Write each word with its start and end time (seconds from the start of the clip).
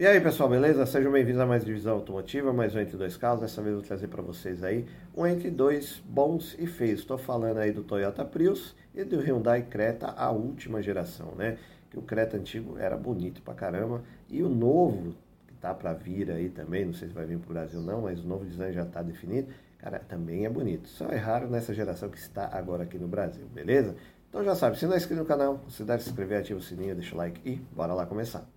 E 0.00 0.06
aí 0.06 0.18
pessoal, 0.18 0.48
beleza? 0.48 0.86
Sejam 0.86 1.12
bem-vindos 1.12 1.42
a 1.42 1.44
mais 1.44 1.62
Divisão 1.62 1.96
Automotiva, 1.96 2.54
mais 2.54 2.74
um 2.74 2.80
Entre 2.80 2.96
Dois 2.96 3.18
Carros. 3.18 3.42
Dessa 3.42 3.60
vez 3.60 3.74
eu 3.74 3.80
vou 3.80 3.86
trazer 3.86 4.08
para 4.08 4.22
vocês 4.22 4.64
aí 4.64 4.86
um 5.14 5.26
Entre 5.26 5.50
Dois 5.50 6.02
bons 6.06 6.56
e 6.58 6.66
feios. 6.66 7.00
Estou 7.00 7.18
falando 7.18 7.58
aí 7.58 7.70
do 7.70 7.82
Toyota 7.82 8.24
Prius 8.24 8.74
e 8.94 9.04
do 9.04 9.20
Hyundai 9.20 9.60
Creta, 9.60 10.06
a 10.16 10.30
última 10.30 10.80
geração, 10.80 11.34
né? 11.36 11.58
Que 11.90 11.98
o 11.98 12.02
Creta 12.02 12.38
antigo 12.38 12.78
era 12.78 12.96
bonito 12.96 13.42
pra 13.42 13.52
caramba 13.52 14.02
e 14.30 14.42
o 14.42 14.48
novo, 14.48 15.14
que 15.46 15.52
tá 15.60 15.74
para 15.74 15.92
vir 15.92 16.30
aí 16.30 16.48
também, 16.48 16.86
não 16.86 16.94
sei 16.94 17.08
se 17.08 17.12
vai 17.12 17.26
vir 17.26 17.38
pro 17.38 17.52
Brasil 17.52 17.82
não, 17.82 18.00
mas 18.00 18.24
o 18.24 18.26
novo 18.26 18.46
design 18.46 18.72
já 18.72 18.84
está 18.84 19.02
definido, 19.02 19.48
cara, 19.76 19.98
também 19.98 20.46
é 20.46 20.48
bonito. 20.48 20.88
Só 20.88 21.10
é 21.10 21.16
raro 21.16 21.46
nessa 21.46 21.74
geração 21.74 22.08
que 22.08 22.16
está 22.16 22.48
agora 22.50 22.84
aqui 22.84 22.96
no 22.96 23.06
Brasil, 23.06 23.44
beleza? 23.52 23.94
Então 24.30 24.42
já 24.42 24.54
sabe, 24.54 24.78
se 24.78 24.86
não 24.86 24.94
é 24.94 24.96
inscrito 24.96 25.20
no 25.20 25.28
canal, 25.28 25.58
considere 25.58 26.00
se 26.00 26.08
inscrever, 26.08 26.38
ativa 26.38 26.58
o 26.58 26.62
sininho, 26.62 26.94
deixa 26.94 27.14
o 27.14 27.18
like 27.18 27.38
e 27.44 27.56
bora 27.76 27.92
lá 27.92 28.06
começar. 28.06 28.48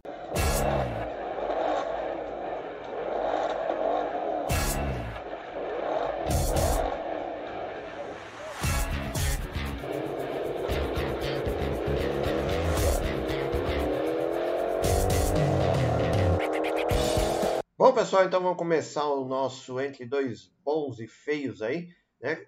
Bom, 17.83 17.93
pessoal, 17.93 18.23
então 18.23 18.41
vamos 18.41 18.57
começar 18.57 19.05
o 19.09 19.25
nosso 19.25 19.77
entre 19.77 20.05
dois 20.05 20.49
bons 20.63 21.01
e 21.01 21.05
feios 21.05 21.61
aí, 21.61 21.89
né? 22.21 22.45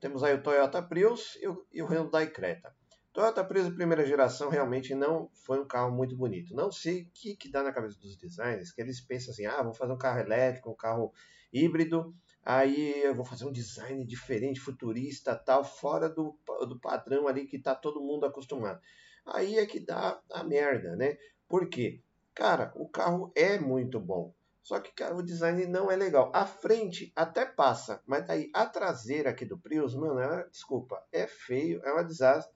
Temos 0.00 0.24
aí 0.24 0.34
o 0.34 0.42
Toyota 0.42 0.82
Prius 0.82 1.38
e 1.40 1.46
o, 1.46 1.86
Hyundai 1.86 2.28
Creta. 2.28 2.74
Toyota 3.12 3.44
Prius 3.44 3.72
primeira 3.72 4.04
geração 4.04 4.48
realmente 4.50 4.92
não 4.92 5.30
foi 5.46 5.60
um 5.60 5.64
carro 5.64 5.92
muito 5.92 6.16
bonito. 6.16 6.52
Não 6.52 6.72
sei 6.72 7.02
o 7.02 7.10
que, 7.14 7.36
que 7.36 7.48
dá 7.48 7.62
na 7.62 7.70
cabeça 7.70 7.96
dos 8.00 8.16
designers, 8.16 8.72
que 8.72 8.82
eles 8.82 9.00
pensam 9.00 9.32
assim, 9.32 9.46
ah, 9.46 9.62
vou 9.62 9.72
fazer 9.72 9.92
um 9.92 9.96
carro 9.96 10.18
elétrico, 10.18 10.72
um 10.72 10.74
carro 10.74 11.12
híbrido, 11.52 12.12
aí 12.44 13.04
eu 13.04 13.14
vou 13.14 13.24
fazer 13.24 13.44
um 13.44 13.52
design 13.52 14.04
diferente, 14.04 14.58
futurista, 14.58 15.36
tal, 15.36 15.62
fora 15.62 16.08
do, 16.08 16.36
do 16.68 16.76
padrão 16.80 17.28
ali 17.28 17.46
que 17.46 17.56
está 17.56 17.72
todo 17.72 18.02
mundo 18.02 18.26
acostumado. 18.26 18.80
Aí 19.26 19.58
é 19.58 19.64
que 19.64 19.78
dá 19.78 20.20
a 20.32 20.42
merda, 20.42 20.96
né? 20.96 21.18
Por 21.48 21.68
quê? 21.68 22.02
Cara, 22.34 22.72
o 22.74 22.88
carro 22.88 23.30
é 23.36 23.60
muito 23.60 24.00
bom. 24.00 24.34
Só 24.62 24.78
que, 24.78 24.92
cara, 24.92 25.16
o 25.16 25.22
design 25.22 25.66
não 25.66 25.90
é 25.90 25.96
legal. 25.96 26.30
A 26.34 26.46
frente 26.46 27.12
até 27.16 27.44
passa, 27.44 28.00
mas 28.06 28.26
daí 28.26 28.48
a 28.54 28.64
traseira 28.64 29.30
aqui 29.30 29.44
do 29.44 29.58
Prius, 29.58 29.94
mano, 29.94 30.20
é, 30.20 30.48
desculpa, 30.48 31.04
é 31.10 31.26
feio, 31.26 31.82
é 31.84 31.92
um 31.92 32.06
desastre. 32.06 32.54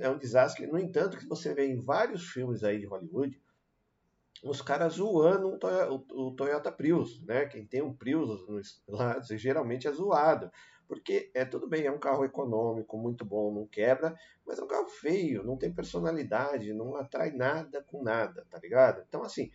É 0.00 0.10
um 0.10 0.18
desastre. 0.18 0.66
No 0.66 0.78
entanto, 0.78 1.16
que 1.16 1.26
você 1.26 1.54
vê 1.54 1.66
em 1.66 1.80
vários 1.80 2.28
filmes 2.28 2.64
aí 2.64 2.80
de 2.80 2.86
Hollywood, 2.86 3.40
os 4.42 4.60
caras 4.60 4.94
zoando 4.94 5.56
o, 6.10 6.32
Toyota 6.32 6.72
Prius, 6.72 7.22
né? 7.24 7.46
Quem 7.46 7.64
tem 7.64 7.82
um 7.82 7.94
Prius 7.94 8.82
lá 8.88 9.20
geralmente 9.20 9.86
é 9.86 9.92
zoado. 9.92 10.50
Porque 10.88 11.30
é 11.34 11.44
tudo 11.44 11.68
bem, 11.68 11.84
é 11.84 11.92
um 11.92 11.98
carro 11.98 12.24
econômico, 12.24 12.96
muito 12.96 13.22
bom, 13.22 13.52
não 13.52 13.66
quebra, 13.66 14.16
mas 14.46 14.58
é 14.58 14.64
um 14.64 14.66
carro 14.66 14.88
feio, 14.88 15.44
não 15.44 15.56
tem 15.56 15.70
personalidade, 15.70 16.72
não 16.72 16.96
atrai 16.96 17.30
nada 17.30 17.82
com 17.82 18.02
nada, 18.02 18.46
tá 18.50 18.58
ligado? 18.58 19.04
Então, 19.06 19.22
assim, 19.22 19.50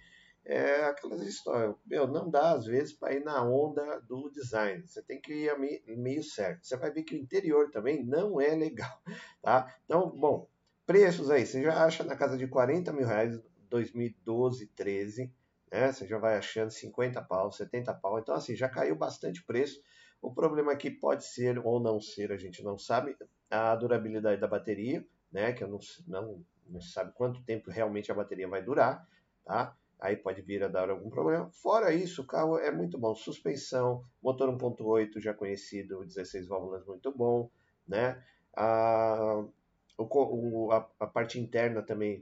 é 0.46 0.86
aquelas 0.86 1.22
histórias. 1.22 1.76
Meu, 1.86 2.08
não 2.08 2.30
dá 2.30 2.52
às 2.52 2.66
vezes 2.66 2.94
para 2.94 3.14
ir 3.14 3.24
na 3.24 3.44
onda 3.44 4.00
do 4.02 4.30
design. 4.30 4.86
Você 4.86 5.02
tem 5.02 5.20
que 5.22 5.34
ir 5.34 5.98
meio 5.98 6.24
certo. 6.24 6.66
Você 6.66 6.76
vai 6.76 6.92
ver 6.92 7.04
que 7.04 7.16
o 7.16 7.20
interior 7.20 7.70
também 7.72 8.04
não 8.04 8.40
é 8.40 8.54
legal, 8.56 9.02
tá? 9.42 9.74
Então, 9.86 10.10
bom, 10.10 10.50
preços 10.86 11.30
aí, 11.30 11.46
você 11.46 11.62
já 11.62 11.86
acha 11.86 12.04
na 12.04 12.16
casa 12.16 12.38
de 12.38 12.48
40 12.48 12.92
mil 12.92 13.08
reais, 13.08 13.40
2012, 13.70 14.68
13, 14.68 15.34
né? 15.72 15.92
Você 15.92 16.06
já 16.06 16.18
vai 16.18 16.38
achando 16.38 16.72
50 16.72 17.22
pau, 17.22 17.52
70 17.52 17.94
pau. 17.96 18.20
Então, 18.20 18.36
assim, 18.36 18.56
já 18.56 18.68
caiu 18.68 18.96
bastante 18.96 19.44
preço. 19.46 19.82
O 20.22 20.34
problema 20.34 20.72
aqui 20.72 20.90
pode 20.92 21.26
ser 21.26 21.60
ou 21.60 21.80
não 21.80 22.00
ser, 22.00 22.32
a 22.32 22.38
gente 22.38 22.64
não 22.64 22.78
sabe, 22.78 23.16
a 23.50 23.76
durabilidade 23.76 24.40
da 24.40 24.48
bateria, 24.48 25.06
né? 25.32 25.54
Que 25.54 25.64
eu 25.64 25.68
não, 25.68 25.80
não, 26.08 26.46
não 26.68 26.82
sabe 26.82 27.14
quanto 27.14 27.44
tempo 27.44 27.72
realmente 27.72 28.12
a 28.12 28.16
bateria 28.16 28.48
vai 28.48 28.62
durar, 28.62 29.08
tá? 29.44 29.76
Aí 30.04 30.18
pode 30.18 30.42
vir 30.42 30.62
a 30.62 30.68
dar 30.68 30.90
algum 30.90 31.10
problema. 31.10 31.50
Fora 31.50 31.94
isso, 31.94 32.24
o 32.24 32.28
carro 32.28 32.60
é 32.60 32.70
muito 32.70 32.98
bom. 32.98 33.16
Suspensão, 33.16 34.04
motor 34.22 34.50
1.8 34.50 35.22
já 35.22 35.34
conhecido, 35.34 36.06
16 36.06 36.46
válvulas 36.46 36.86
muito 36.86 37.10
bom, 37.10 37.50
né? 37.88 38.22
A, 38.54 39.46
o, 39.98 40.72
a, 40.74 40.90
a, 41.00 41.08
parte 41.08 41.40
interna 41.40 41.82
também, 41.82 42.22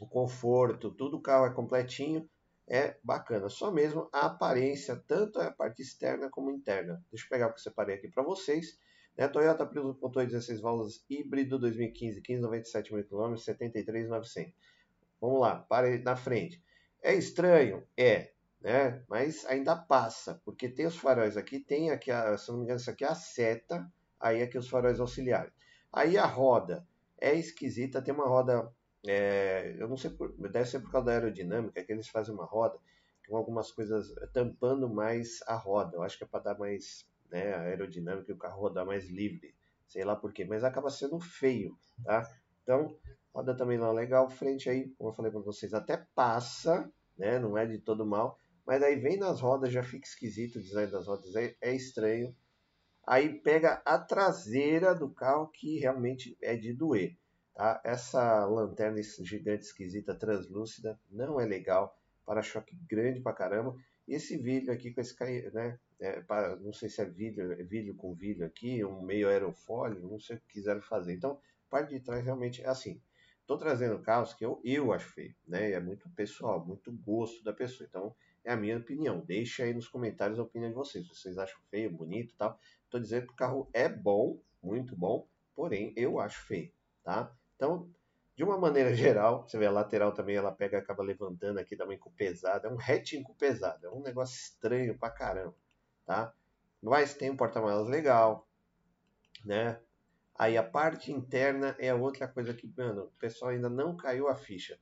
o 0.00 0.06
conforto, 0.06 0.92
tudo 0.92 1.16
o 1.16 1.20
carro 1.20 1.44
é 1.44 1.52
completinho, 1.52 2.30
é 2.68 2.96
bacana. 3.02 3.48
Só 3.48 3.72
mesmo 3.72 4.08
a 4.12 4.26
aparência, 4.26 4.94
tanto 4.94 5.40
a 5.40 5.50
parte 5.50 5.82
externa 5.82 6.30
como 6.30 6.52
interna. 6.52 7.04
Deixa 7.10 7.26
eu 7.26 7.30
pegar 7.30 7.48
o 7.48 7.50
que 7.52 7.58
eu 7.58 7.64
separei 7.64 7.96
aqui 7.96 8.06
para 8.06 8.22
vocês. 8.22 8.78
Né? 9.18 9.26
Toyota 9.26 9.66
Prius 9.66 9.96
1.8 9.96 10.26
16 10.26 10.60
válvulas 10.60 11.04
híbrido 11.10 11.58
2015, 11.58 12.20
1597 12.20 12.94
mil 12.94 13.04
km, 13.04 13.36
73,900. 13.36 14.54
Vamos 15.20 15.40
lá, 15.40 15.56
para 15.56 15.98
na 15.98 16.14
frente. 16.14 16.62
É 17.02 17.14
estranho? 17.14 17.84
É, 17.96 18.32
né? 18.60 19.02
Mas 19.08 19.44
ainda 19.46 19.76
passa, 19.76 20.40
porque 20.44 20.68
tem 20.68 20.86
os 20.86 20.96
faróis 20.96 21.36
aqui, 21.36 21.58
tem 21.58 21.90
aqui, 21.90 22.10
a, 22.10 22.36
se 22.38 22.48
não 22.50 22.58
me 22.58 22.64
engano, 22.64 22.78
isso 22.78 22.90
aqui 22.90 23.04
é 23.04 23.08
a 23.08 23.14
seta, 23.14 23.92
aí 24.20 24.42
aqui 24.42 24.56
os 24.56 24.68
faróis 24.68 25.00
auxiliares. 25.00 25.52
Aí 25.92 26.16
a 26.16 26.26
roda 26.26 26.86
é 27.20 27.34
esquisita, 27.34 28.00
tem 28.00 28.14
uma 28.14 28.26
roda, 28.26 28.72
é, 29.06 29.74
eu 29.78 29.88
não 29.88 29.96
sei, 29.96 30.10
por, 30.10 30.32
deve 30.48 30.64
ser 30.68 30.80
por 30.80 30.92
causa 30.92 31.06
da 31.06 31.12
aerodinâmica, 31.12 31.82
que 31.84 31.92
eles 31.92 32.08
fazem 32.08 32.34
uma 32.34 32.44
roda 32.44 32.78
com 33.28 33.36
algumas 33.36 33.72
coisas 33.72 34.14
tampando 34.32 34.88
mais 34.88 35.40
a 35.46 35.56
roda. 35.56 35.96
Eu 35.96 36.02
acho 36.02 36.18
que 36.18 36.24
é 36.24 36.26
para 36.26 36.44
dar 36.44 36.58
mais 36.58 37.06
né, 37.30 37.54
aerodinâmica 37.54 38.30
e 38.30 38.34
o 38.34 38.38
carro 38.38 38.60
rodar 38.60 38.86
mais 38.86 39.08
livre, 39.08 39.54
sei 39.88 40.04
lá 40.04 40.14
porquê, 40.14 40.44
mas 40.44 40.62
acaba 40.62 40.90
sendo 40.90 41.18
feio, 41.18 41.76
tá? 42.04 42.22
Então, 42.62 42.96
Roda 43.34 43.56
também 43.56 43.78
é 43.78 43.92
legal. 43.92 44.28
Frente 44.28 44.68
aí, 44.68 44.88
como 44.90 45.10
eu 45.10 45.14
falei 45.14 45.30
para 45.30 45.40
vocês, 45.40 45.72
até 45.72 46.06
passa, 46.14 46.90
né? 47.16 47.38
Não 47.38 47.56
é 47.56 47.66
de 47.66 47.78
todo 47.78 48.04
mal. 48.04 48.38
Mas 48.66 48.82
aí 48.82 48.96
vem 48.96 49.16
nas 49.16 49.40
rodas, 49.40 49.72
já 49.72 49.82
fica 49.82 50.06
esquisito 50.06 50.56
o 50.56 50.62
design 50.62 50.90
das 50.90 51.06
rodas, 51.06 51.34
é, 51.34 51.56
é 51.60 51.74
estranho. 51.74 52.34
Aí 53.04 53.40
pega 53.40 53.82
a 53.84 53.98
traseira 53.98 54.94
do 54.94 55.10
carro 55.10 55.48
que 55.48 55.78
realmente 55.78 56.36
é 56.40 56.56
de 56.56 56.72
doer. 56.72 57.16
Tá? 57.54 57.80
Essa 57.84 58.46
lanterna 58.46 59.02
gigante 59.02 59.64
esquisita, 59.64 60.14
translúcida, 60.14 60.98
não 61.10 61.40
é 61.40 61.44
legal. 61.44 61.96
Para-choque 62.24 62.76
grande 62.88 63.20
pra 63.20 63.32
caramba. 63.32 63.74
E 64.06 64.14
esse 64.14 64.36
vidro 64.36 64.72
aqui 64.72 64.92
com 64.92 65.00
esse, 65.00 65.16
né? 65.52 65.78
É, 66.00 66.22
não 66.60 66.72
sei 66.72 66.88
se 66.88 67.00
é 67.00 67.04
vidro, 67.04 67.52
é 67.52 67.62
vidro 67.62 67.94
com 67.94 68.14
vidro 68.14 68.44
aqui, 68.44 68.84
um 68.84 69.02
meio 69.02 69.28
aerofólio, 69.28 70.08
não 70.08 70.18
sei 70.18 70.36
o 70.36 70.40
que 70.40 70.54
quiseram 70.54 70.82
fazer. 70.82 71.14
Então, 71.14 71.38
parte 71.70 71.90
de 71.90 72.00
trás 72.00 72.24
realmente 72.24 72.62
é 72.62 72.68
assim. 72.68 73.00
Estou 73.52 73.66
trazendo 73.68 73.98
casos 73.98 74.32
que 74.32 74.46
eu, 74.46 74.62
eu 74.64 74.94
acho 74.94 75.12
feio, 75.12 75.34
né? 75.46 75.72
É 75.72 75.78
muito 75.78 76.08
pessoal, 76.10 76.64
muito 76.64 76.90
gosto 76.90 77.44
da 77.44 77.52
pessoa. 77.52 77.86
Então, 77.86 78.16
é 78.42 78.50
a 78.50 78.56
minha 78.56 78.78
opinião. 78.78 79.20
Deixa 79.20 79.64
aí 79.64 79.74
nos 79.74 79.86
comentários 79.86 80.38
a 80.38 80.42
opinião 80.42 80.70
de 80.70 80.74
vocês. 80.74 81.06
Vocês 81.06 81.36
acham 81.36 81.60
feio, 81.70 81.92
bonito 81.92 82.34
tal. 82.38 82.58
Estou 82.84 82.98
dizendo 82.98 83.26
que 83.26 83.34
o 83.34 83.36
carro 83.36 83.68
é 83.74 83.90
bom, 83.90 84.40
muito 84.62 84.96
bom, 84.96 85.28
porém 85.54 85.92
eu 85.96 86.18
acho 86.18 86.40
feio, 86.46 86.72
tá? 87.04 87.30
Então, 87.54 87.90
de 88.34 88.42
uma 88.42 88.56
maneira 88.56 88.94
geral, 88.96 89.46
você 89.46 89.58
vê 89.58 89.66
a 89.66 89.70
lateral 89.70 90.14
também, 90.14 90.34
ela 90.34 90.50
pega 90.50 90.78
acaba 90.78 91.02
levantando 91.02 91.58
aqui, 91.58 91.76
dá 91.76 91.84
uma 91.84 91.94
encupesada. 91.94 92.68
É 92.68 92.72
um 92.72 92.78
hatch 92.78 93.12
encupesado, 93.12 93.86
é 93.86 93.90
um 93.90 94.00
negócio 94.00 94.34
estranho 94.34 94.96
pra 94.96 95.10
caramba, 95.10 95.54
tá? 96.06 96.32
Mas 96.80 97.12
tem 97.12 97.28
um 97.28 97.36
porta-malas 97.36 97.86
legal, 97.86 98.48
né? 99.44 99.78
Aí 100.42 100.58
a 100.58 100.62
parte 100.64 101.12
interna 101.12 101.76
é 101.78 101.94
outra 101.94 102.26
coisa 102.26 102.52
que, 102.52 102.66
mano, 102.76 103.04
o 103.04 103.10
pessoal 103.20 103.52
ainda 103.52 103.68
não 103.68 103.96
caiu 103.96 104.26
a 104.26 104.34
ficha. 104.34 104.76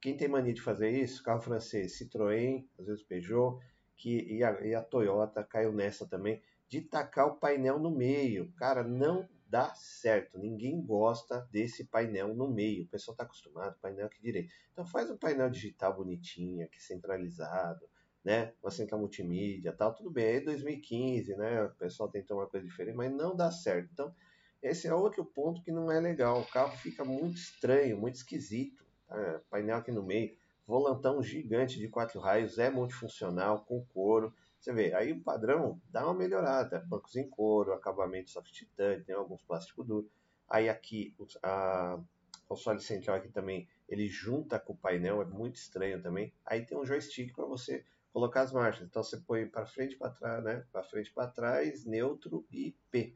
Quem 0.00 0.16
tem 0.16 0.28
mania 0.28 0.54
de 0.54 0.62
fazer 0.62 0.88
isso? 0.88 1.22
Carro 1.22 1.42
francês, 1.42 1.98
Citroën, 1.98 2.66
às 2.78 2.86
vezes 2.86 3.02
Peugeot, 3.02 3.60
que, 3.98 4.22
e, 4.22 4.42
a, 4.42 4.58
e 4.62 4.74
a 4.74 4.80
Toyota 4.80 5.44
caiu 5.44 5.74
nessa 5.74 6.06
também, 6.08 6.42
de 6.66 6.80
tacar 6.80 7.26
o 7.26 7.36
painel 7.36 7.78
no 7.78 7.90
meio. 7.90 8.50
Cara, 8.52 8.82
não 8.82 9.28
dá 9.46 9.74
certo. 9.74 10.38
Ninguém 10.38 10.80
gosta 10.80 11.46
desse 11.52 11.84
painel 11.84 12.34
no 12.34 12.48
meio. 12.48 12.84
O 12.84 12.88
pessoal 12.88 13.12
está 13.12 13.24
acostumado, 13.24 13.78
painel 13.82 14.06
aqui 14.06 14.22
direito. 14.22 14.54
Então 14.72 14.86
faz 14.86 15.10
um 15.10 15.18
painel 15.18 15.50
digital 15.50 15.94
bonitinho, 15.94 16.64
aqui 16.64 16.82
centralizado, 16.82 17.86
né? 18.24 18.54
Uma 18.62 18.70
central 18.70 19.00
multimídia 19.00 19.70
tal. 19.70 19.94
Tudo 19.94 20.10
bem, 20.10 20.36
aí 20.36 20.40
2015, 20.40 21.36
né? 21.36 21.62
O 21.64 21.74
pessoal 21.74 22.08
tentou 22.08 22.38
uma 22.38 22.46
coisa 22.46 22.66
diferente, 22.66 22.96
mas 22.96 23.12
não 23.12 23.36
dá 23.36 23.50
certo. 23.50 23.90
Então 23.92 24.14
esse 24.64 24.88
é 24.88 24.94
outro 24.94 25.24
ponto 25.24 25.62
que 25.62 25.70
não 25.70 25.92
é 25.92 26.00
legal. 26.00 26.40
O 26.40 26.46
carro 26.46 26.74
fica 26.78 27.04
muito 27.04 27.36
estranho, 27.36 27.98
muito 27.98 28.16
esquisito. 28.16 28.82
Tá? 29.06 29.40
Painel 29.50 29.76
aqui 29.76 29.92
no 29.92 30.02
meio, 30.02 30.34
volantão 30.66 31.22
gigante 31.22 31.78
de 31.78 31.86
quatro 31.86 32.18
raios, 32.18 32.58
é 32.58 32.70
multifuncional, 32.70 33.60
com 33.60 33.84
couro. 33.92 34.34
Você 34.58 34.72
vê, 34.72 34.94
aí 34.94 35.12
o 35.12 35.20
padrão 35.20 35.78
dá 35.90 36.04
uma 36.04 36.14
melhorada. 36.14 36.80
Bancos 36.88 37.14
em 37.14 37.28
couro, 37.28 37.74
acabamento 37.74 38.30
soft 38.30 38.50
titânio, 38.52 39.04
tem 39.04 39.14
alguns 39.14 39.42
plásticos 39.42 39.86
duros. 39.86 40.10
Aí 40.48 40.70
aqui, 40.70 41.14
a 41.42 42.00
console 42.48 42.80
central 42.80 43.18
aqui 43.18 43.28
também 43.28 43.68
ele 43.86 44.08
junta 44.08 44.58
com 44.58 44.72
o 44.72 44.76
painel, 44.76 45.20
é 45.20 45.26
muito 45.26 45.56
estranho 45.56 46.00
também. 46.02 46.32
Aí 46.46 46.64
tem 46.64 46.78
um 46.78 46.86
joystick 46.86 47.34
para 47.34 47.44
você 47.44 47.84
colocar 48.14 48.40
as 48.40 48.52
marchas. 48.52 48.86
Então 48.86 49.02
você 49.02 49.18
põe 49.18 49.46
para 49.46 49.66
frente, 49.66 49.96
para 49.96 50.10
trás, 50.10 50.42
né? 50.42 50.64
Para 50.72 50.82
frente, 50.84 51.12
para 51.12 51.28
trás, 51.28 51.84
neutro 51.84 52.46
e 52.50 52.74
P. 52.90 53.14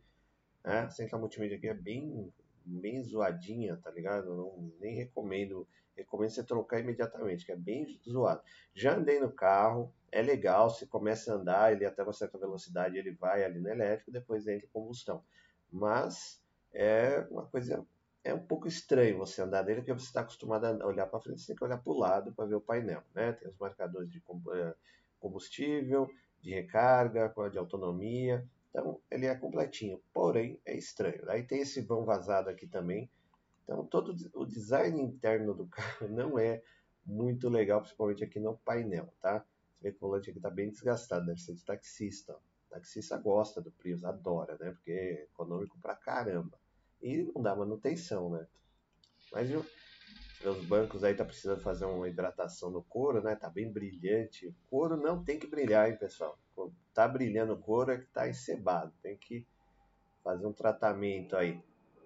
Né? 0.69 0.81
A 0.81 0.91
central 0.91 1.19
multimídia 1.19 1.57
aqui 1.57 1.67
é 1.67 1.73
bem, 1.73 2.31
bem 2.63 3.03
zoadinha, 3.03 3.79
tá 3.79 3.91
ligado? 3.91 4.37
Não, 4.37 4.71
nem 4.79 4.95
recomendo. 4.95 5.67
Recomendo 5.97 6.31
você 6.31 6.45
trocar 6.45 6.79
imediatamente, 6.79 7.47
que 7.47 7.53
é 7.53 7.57
bem 7.57 7.99
zoado. 8.07 8.43
Já 8.75 8.95
andei 8.95 9.19
no 9.19 9.33
carro, 9.33 9.91
é 10.13 10.21
legal, 10.21 10.69
se 10.69 10.87
começa 10.87 11.33
a 11.33 11.37
andar, 11.37 11.73
ele 11.73 11.87
até 11.87 12.03
uma 12.03 12.13
certa 12.13 12.37
velocidade 12.39 12.99
ele 12.99 13.13
vai 13.13 13.43
ali 13.43 13.59
no 13.59 13.69
elétrico, 13.69 14.13
depois 14.13 14.47
entra 14.47 14.67
em 14.67 14.71
combustão. 14.71 15.25
Mas 15.73 16.41
é 16.73 17.27
uma 17.31 17.47
coisa 17.47 17.85
é 18.23 18.35
um 18.35 18.47
pouco 18.47 18.69
estranho 18.69 19.17
você 19.17 19.41
andar 19.41 19.65
nele, 19.65 19.81
porque 19.81 19.93
você 19.95 20.07
está 20.07 20.21
acostumado 20.21 20.67
a 20.67 20.87
olhar 20.87 21.07
para 21.07 21.21
frente, 21.21 21.41
você 21.41 21.47
tem 21.47 21.57
que 21.57 21.65
olhar 21.65 21.79
para 21.79 21.93
o 21.93 21.99
lado 21.99 22.33
para 22.33 22.45
ver 22.45 22.57
o 22.57 22.61
painel. 22.61 23.03
Né? 23.15 23.33
Tem 23.33 23.49
os 23.49 23.57
marcadores 23.57 24.11
de 24.11 24.19
eh, 24.19 24.75
combustível, 25.19 26.11
de 26.43 26.53
recarga, 26.53 27.33
de 27.51 27.59
autonomia. 27.59 28.47
Então, 28.71 29.01
ele 29.11 29.27
é 29.27 29.35
completinho, 29.35 30.01
porém 30.13 30.61
é 30.65 30.77
estranho. 30.77 31.29
Aí 31.31 31.43
tem 31.43 31.61
esse 31.61 31.81
vão 31.81 32.05
vazado 32.05 32.51
aqui 32.51 32.67
também. 32.67 33.11
Então, 33.65 33.85
todo 33.85 34.15
o 34.35 34.45
design 34.45 35.01
interno 35.01 35.55
do 35.55 35.67
carro 35.69 36.09
não 36.09 36.39
é 36.39 36.63
muito 37.05 37.49
legal, 37.49 37.81
principalmente 37.81 38.25
aqui 38.25 38.39
no 38.39 38.57
painel, 38.59 39.13
tá? 39.21 39.45
Você 39.75 39.83
vê 39.83 39.91
que 39.93 39.97
o 39.97 40.01
volante 40.01 40.31
aqui 40.31 40.39
está 40.39 40.51
bem 40.51 40.71
desgastado, 40.71 41.27
deve 41.27 41.41
ser 41.41 41.55
de 41.55 41.65
taxista. 41.65 42.35
O 42.35 42.71
taxista 42.71 43.17
gosta 43.17 43.61
do 43.61 43.71
Prius, 43.73 44.05
adora, 44.05 44.57
né? 44.59 44.73
Porque 44.73 44.93
é 44.93 45.23
econômico 45.25 45.79
pra 45.81 45.95
caramba 45.95 46.59
e 47.01 47.23
não 47.35 47.43
dá 47.43 47.55
manutenção, 47.55 48.31
né? 48.31 48.47
Mas 49.33 49.49
viu, 49.49 49.65
os 50.45 50.61
bancos 50.63 51.05
aí 51.05 51.15
tá 51.15 51.25
precisando 51.25 51.63
fazer 51.63 51.85
uma 51.85 52.09
hidratação 52.09 52.71
no 52.71 52.83
couro, 52.83 53.23
né? 53.23 53.35
Tá 53.37 53.49
bem 53.49 53.71
brilhante. 53.71 54.55
Couro 54.69 54.97
não 54.97 55.23
tem 55.23 55.39
que 55.39 55.47
brilhar, 55.47 55.91
hein, 55.91 55.97
pessoal? 55.97 56.39
Tá 56.99 57.07
brilhando 57.07 57.57
couro 57.57 57.93
é 57.93 57.99
que 57.99 58.07
tá 58.07 58.29
encebado. 58.29 58.93
Tem 59.01 59.17
que 59.17 59.47
fazer 60.25 60.45
um 60.45 60.53
tratamento 60.53 61.37
aí. 61.37 61.63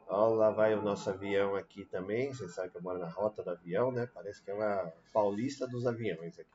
Ó, 0.06 0.34
lá 0.34 0.50
vai 0.50 0.74
o 0.74 0.82
nosso 0.82 1.08
avião 1.08 1.56
aqui 1.56 1.86
também. 1.86 2.30
Vocês 2.30 2.54
sabem 2.54 2.70
que 2.70 2.76
eu 2.76 2.82
moro 2.82 2.98
na 2.98 3.08
rota 3.08 3.42
do 3.42 3.48
avião, 3.48 3.90
né? 3.90 4.06
Parece 4.12 4.42
que 4.42 4.50
é 4.50 4.54
uma 4.54 4.92
paulista 5.10 5.66
dos 5.66 5.86
aviões 5.86 6.38
aqui. 6.38 6.50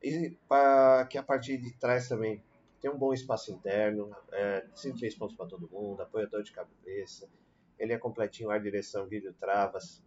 E 0.00 0.38
para 0.48 1.04
que 1.06 1.18
a 1.18 1.24
partir 1.24 1.58
de 1.58 1.72
trás 1.72 2.08
também 2.08 2.40
tem 2.80 2.88
um 2.88 2.96
bom 2.96 3.12
espaço 3.12 3.50
interno, 3.50 4.14
é, 4.30 4.64
103 4.72 5.12
pontos 5.16 5.36
para 5.36 5.46
todo 5.46 5.68
mundo, 5.68 6.00
apoiador 6.00 6.44
de 6.44 6.52
cabeça, 6.52 7.28
ele 7.76 7.92
é 7.92 7.98
completinho, 7.98 8.48
ar, 8.50 8.62
direção, 8.62 9.08
vídeo, 9.08 9.34
travas, 9.40 10.04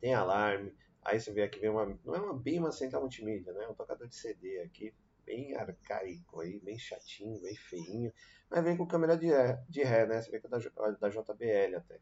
tem 0.00 0.14
alarme, 0.14 0.72
aí 1.04 1.20
você 1.20 1.30
vê 1.34 1.42
aqui, 1.42 1.60
vem 1.60 1.68
uma, 1.68 1.98
não 2.02 2.14
é 2.14 2.18
uma, 2.18 2.32
bem 2.32 2.58
uma 2.58 2.72
central 2.72 3.02
multimídia, 3.02 3.52
né, 3.52 3.64
é 3.64 3.68
um 3.68 3.74
tocador 3.74 4.08
de 4.08 4.14
CD 4.14 4.58
aqui, 4.62 4.94
bem 5.30 5.54
arcaico 5.54 6.40
aí, 6.40 6.58
bem 6.58 6.76
chatinho, 6.76 7.40
bem 7.40 7.54
feinho, 7.54 8.12
mas 8.50 8.64
vem 8.64 8.76
com 8.76 8.86
câmera 8.86 9.16
de, 9.16 9.28
de 9.68 9.82
ré, 9.84 10.04
né, 10.06 10.20
você 10.20 10.30
vê 10.30 10.40
que 10.40 10.46
é 10.46 10.50
da, 10.50 10.58
da 10.58 11.08
JBL 11.08 11.76
até. 11.76 12.00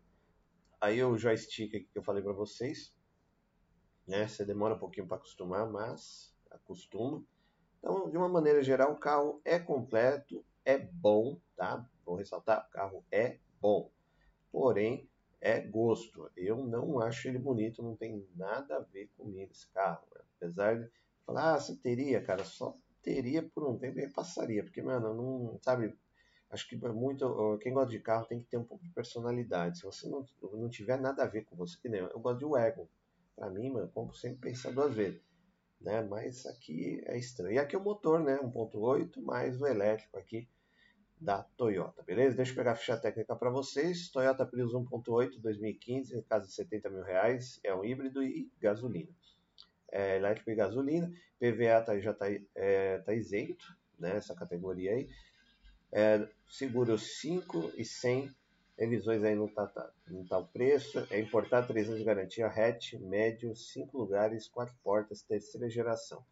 Aí 0.81 1.03
o 1.05 1.19
joystick 1.19 1.75
aqui 1.75 1.89
que 1.93 1.99
eu 1.99 2.03
falei 2.03 2.23
para 2.23 2.33
vocês, 2.33 2.95
né, 4.07 4.27
você 4.27 4.47
demora 4.47 4.77
um 4.77 4.79
pouquinho 4.79 5.07
para 5.07 5.19
acostumar, 5.19 5.71
mas 5.71 6.35
acostuma. 6.51 7.23
Então, 7.79 8.11
de 8.11 8.17
uma 8.17 8.29
maneira 8.29 8.63
geral, 8.63 8.93
o 8.93 8.99
carro 8.99 9.43
é 9.45 9.59
completo, 9.59 10.43
é 10.65 10.79
bom, 10.79 11.39
tá? 11.55 11.87
Vou 12.05 12.17
ressaltar, 12.17 12.67
o 12.67 12.71
carro 12.71 13.05
é 13.13 13.39
bom. 13.61 13.93
Porém, 14.51 15.09
é 15.41 15.61
gosto. 15.61 16.29
Eu 16.35 16.65
não 16.65 16.99
acho 16.99 17.29
ele 17.29 17.39
bonito, 17.39 17.83
não 17.83 17.95
tem 17.95 18.27
nada 18.35 18.79
a 18.79 18.81
ver 18.81 19.09
comigo 19.17 19.53
esse 19.53 19.69
carro. 19.69 20.05
Né? 20.15 20.23
Apesar 20.37 20.81
de 20.81 20.91
falar, 21.25 21.55
ah, 21.55 21.61
você 21.61 21.77
teria, 21.77 22.21
cara, 22.21 22.45
só 22.45 22.77
teria 23.15 23.43
por 23.43 23.67
um 23.67 23.79
tempo 23.79 23.99
e 23.99 24.09
passaria, 24.09 24.63
porque, 24.63 24.83
mano, 24.83 25.15
não, 25.15 25.59
sabe, 25.63 25.97
acho 26.51 26.69
que 26.69 26.75
é 26.75 26.89
muito, 26.89 27.59
quem 27.63 27.73
gosta 27.73 27.91
de 27.91 28.01
carro 28.01 28.27
tem 28.27 28.41
que 28.41 28.47
ter 28.47 28.57
um 28.57 28.65
pouco 28.65 28.85
de 28.85 28.91
personalidade. 28.91 29.79
Se 29.79 29.85
você 29.85 30.09
não, 30.09 30.25
não 30.53 30.69
tiver 30.69 31.01
nada 31.01 31.23
a 31.23 31.27
ver 31.27 31.45
com 31.45 31.57
você, 31.57 31.79
que 31.81 31.89
nem 31.89 32.01
eu, 32.01 32.09
eu 32.09 32.21
gosto 32.21 32.39
de 32.39 32.45
wagon. 32.45 32.87
Pra 33.35 33.49
mim, 33.51 33.71
mano, 33.71 33.89
compro 33.89 34.17
sempre 34.17 34.51
pensar 34.51 34.73
duas 34.73 34.95
vezes 34.95 35.23
né? 35.81 36.03
Mas 36.03 36.47
aqui 36.47 37.03
é 37.07 37.17
estranho. 37.19 37.55
E 37.55 37.59
aqui 37.59 37.77
o 37.77 37.83
motor, 37.83 38.21
né? 38.21 38.39
1.8 38.43 39.23
mais 39.23 39.61
o 39.61 39.67
elétrico 39.67 40.19
aqui 40.19 40.49
da 41.21 41.43
Toyota, 41.57 42.03
beleza? 42.03 42.37
Deixa 42.37 42.53
eu 42.53 42.57
pegar 42.57 42.73
a 42.73 42.77
ficha 42.77 42.97
técnica 42.97 43.35
para 43.35 43.51
vocês. 43.51 44.09
Toyota 44.11 44.47
Prius 44.47 44.73
1.8 44.73 45.41
2015, 45.41 46.23
casa 46.23 46.47
de 46.47 46.53
70 46.53 46.91
mil 46.91 47.03
reais, 47.03 47.59
é 47.65 47.75
um 47.75 47.85
híbrido 47.85 48.23
e 48.23 48.51
gasolina. 48.61 49.11
É, 49.91 50.17
elétrico 50.17 50.51
e 50.51 50.55
gasolina, 50.55 51.11
PVA 51.39 51.81
tá, 51.83 51.99
já 51.99 52.11
está 52.11 52.27
é, 52.55 52.99
tá 52.99 53.15
isento, 53.15 53.77
né? 53.99 54.17
Essa 54.17 54.35
categoria 54.35 54.93
aí. 54.93 55.09
É, 55.91 56.29
seguro 56.49 56.99
5 56.99 57.73
e 57.77 57.85
100 57.85 58.31
revisões 58.79 59.25
aí 59.25 59.35
não 59.35 59.49
tá, 59.49 59.67
tá, 59.67 59.91
tá 60.29 60.43
preço. 60.43 61.07
É 61.11 61.19
importar 61.19 61.67
3 61.67 61.89
anos 61.89 61.99
de 61.99 62.05
garantia, 62.05 62.47
hatch, 62.47 62.95
médio, 62.95 63.55
5 63.55 63.97
lugares, 63.97 64.49
4 64.49 64.75
portas, 64.83 65.23
terceira 65.23 65.69
geração. 65.69 66.25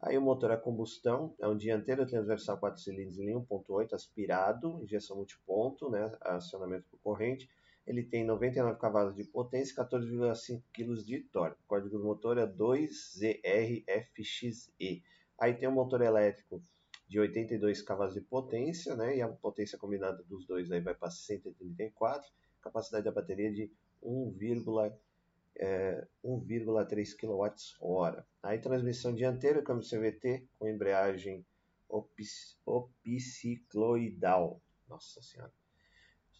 Aí 0.00 0.18
o 0.18 0.22
motor 0.22 0.50
a 0.50 0.56
combustão, 0.56 1.34
é 1.38 1.48
um 1.48 1.56
dianteiro 1.56 2.06
transversal 2.06 2.58
4 2.58 2.80
cilindros 2.80 3.18
em 3.18 3.34
1.8 3.34 3.94
aspirado, 3.94 4.82
injeção 4.82 5.16
multiponto, 5.16 5.88
né, 5.90 6.12
acionamento 6.20 6.84
por 6.90 6.98
corrente. 7.00 7.48
Ele 7.86 8.02
tem 8.02 8.24
99 8.24 8.80
cavalos 8.80 9.14
de 9.14 9.22
potência 9.24 9.72
e 9.72 9.76
14,5 9.76 10.62
kg 10.72 10.94
de 11.04 11.20
torque. 11.20 11.62
O 11.62 11.66
código 11.68 11.90
do 11.90 12.02
motor 12.02 12.36
é 12.36 12.44
2ZRFXE. 12.46 15.02
Aí 15.38 15.54
tem 15.54 15.68
o 15.68 15.72
motor 15.72 16.02
elétrico 16.02 16.60
de 17.08 17.20
82 17.20 17.82
cavalos 17.82 18.14
de 18.14 18.20
potência, 18.20 18.96
né? 18.96 19.16
E 19.16 19.22
a 19.22 19.28
potência 19.28 19.78
combinada 19.78 20.24
dos 20.24 20.44
dois 20.46 20.72
aí 20.72 20.80
vai 20.80 20.94
para 20.94 21.10
134, 21.10 22.28
capacidade 22.60 23.04
da 23.04 23.12
bateria 23.12 23.52
de 23.52 23.70
1,3 24.02 24.92
é, 25.58 26.06
kWh. 27.16 28.22
Aí 28.42 28.58
transmissão 28.58 29.14
dianteira, 29.14 29.62
câmbio 29.62 29.88
CVT 29.88 30.44
com 30.58 30.66
embreagem 30.66 31.46
opicicloidal. 31.88 34.60
Nossa 34.88 35.22
senhora. 35.22 35.52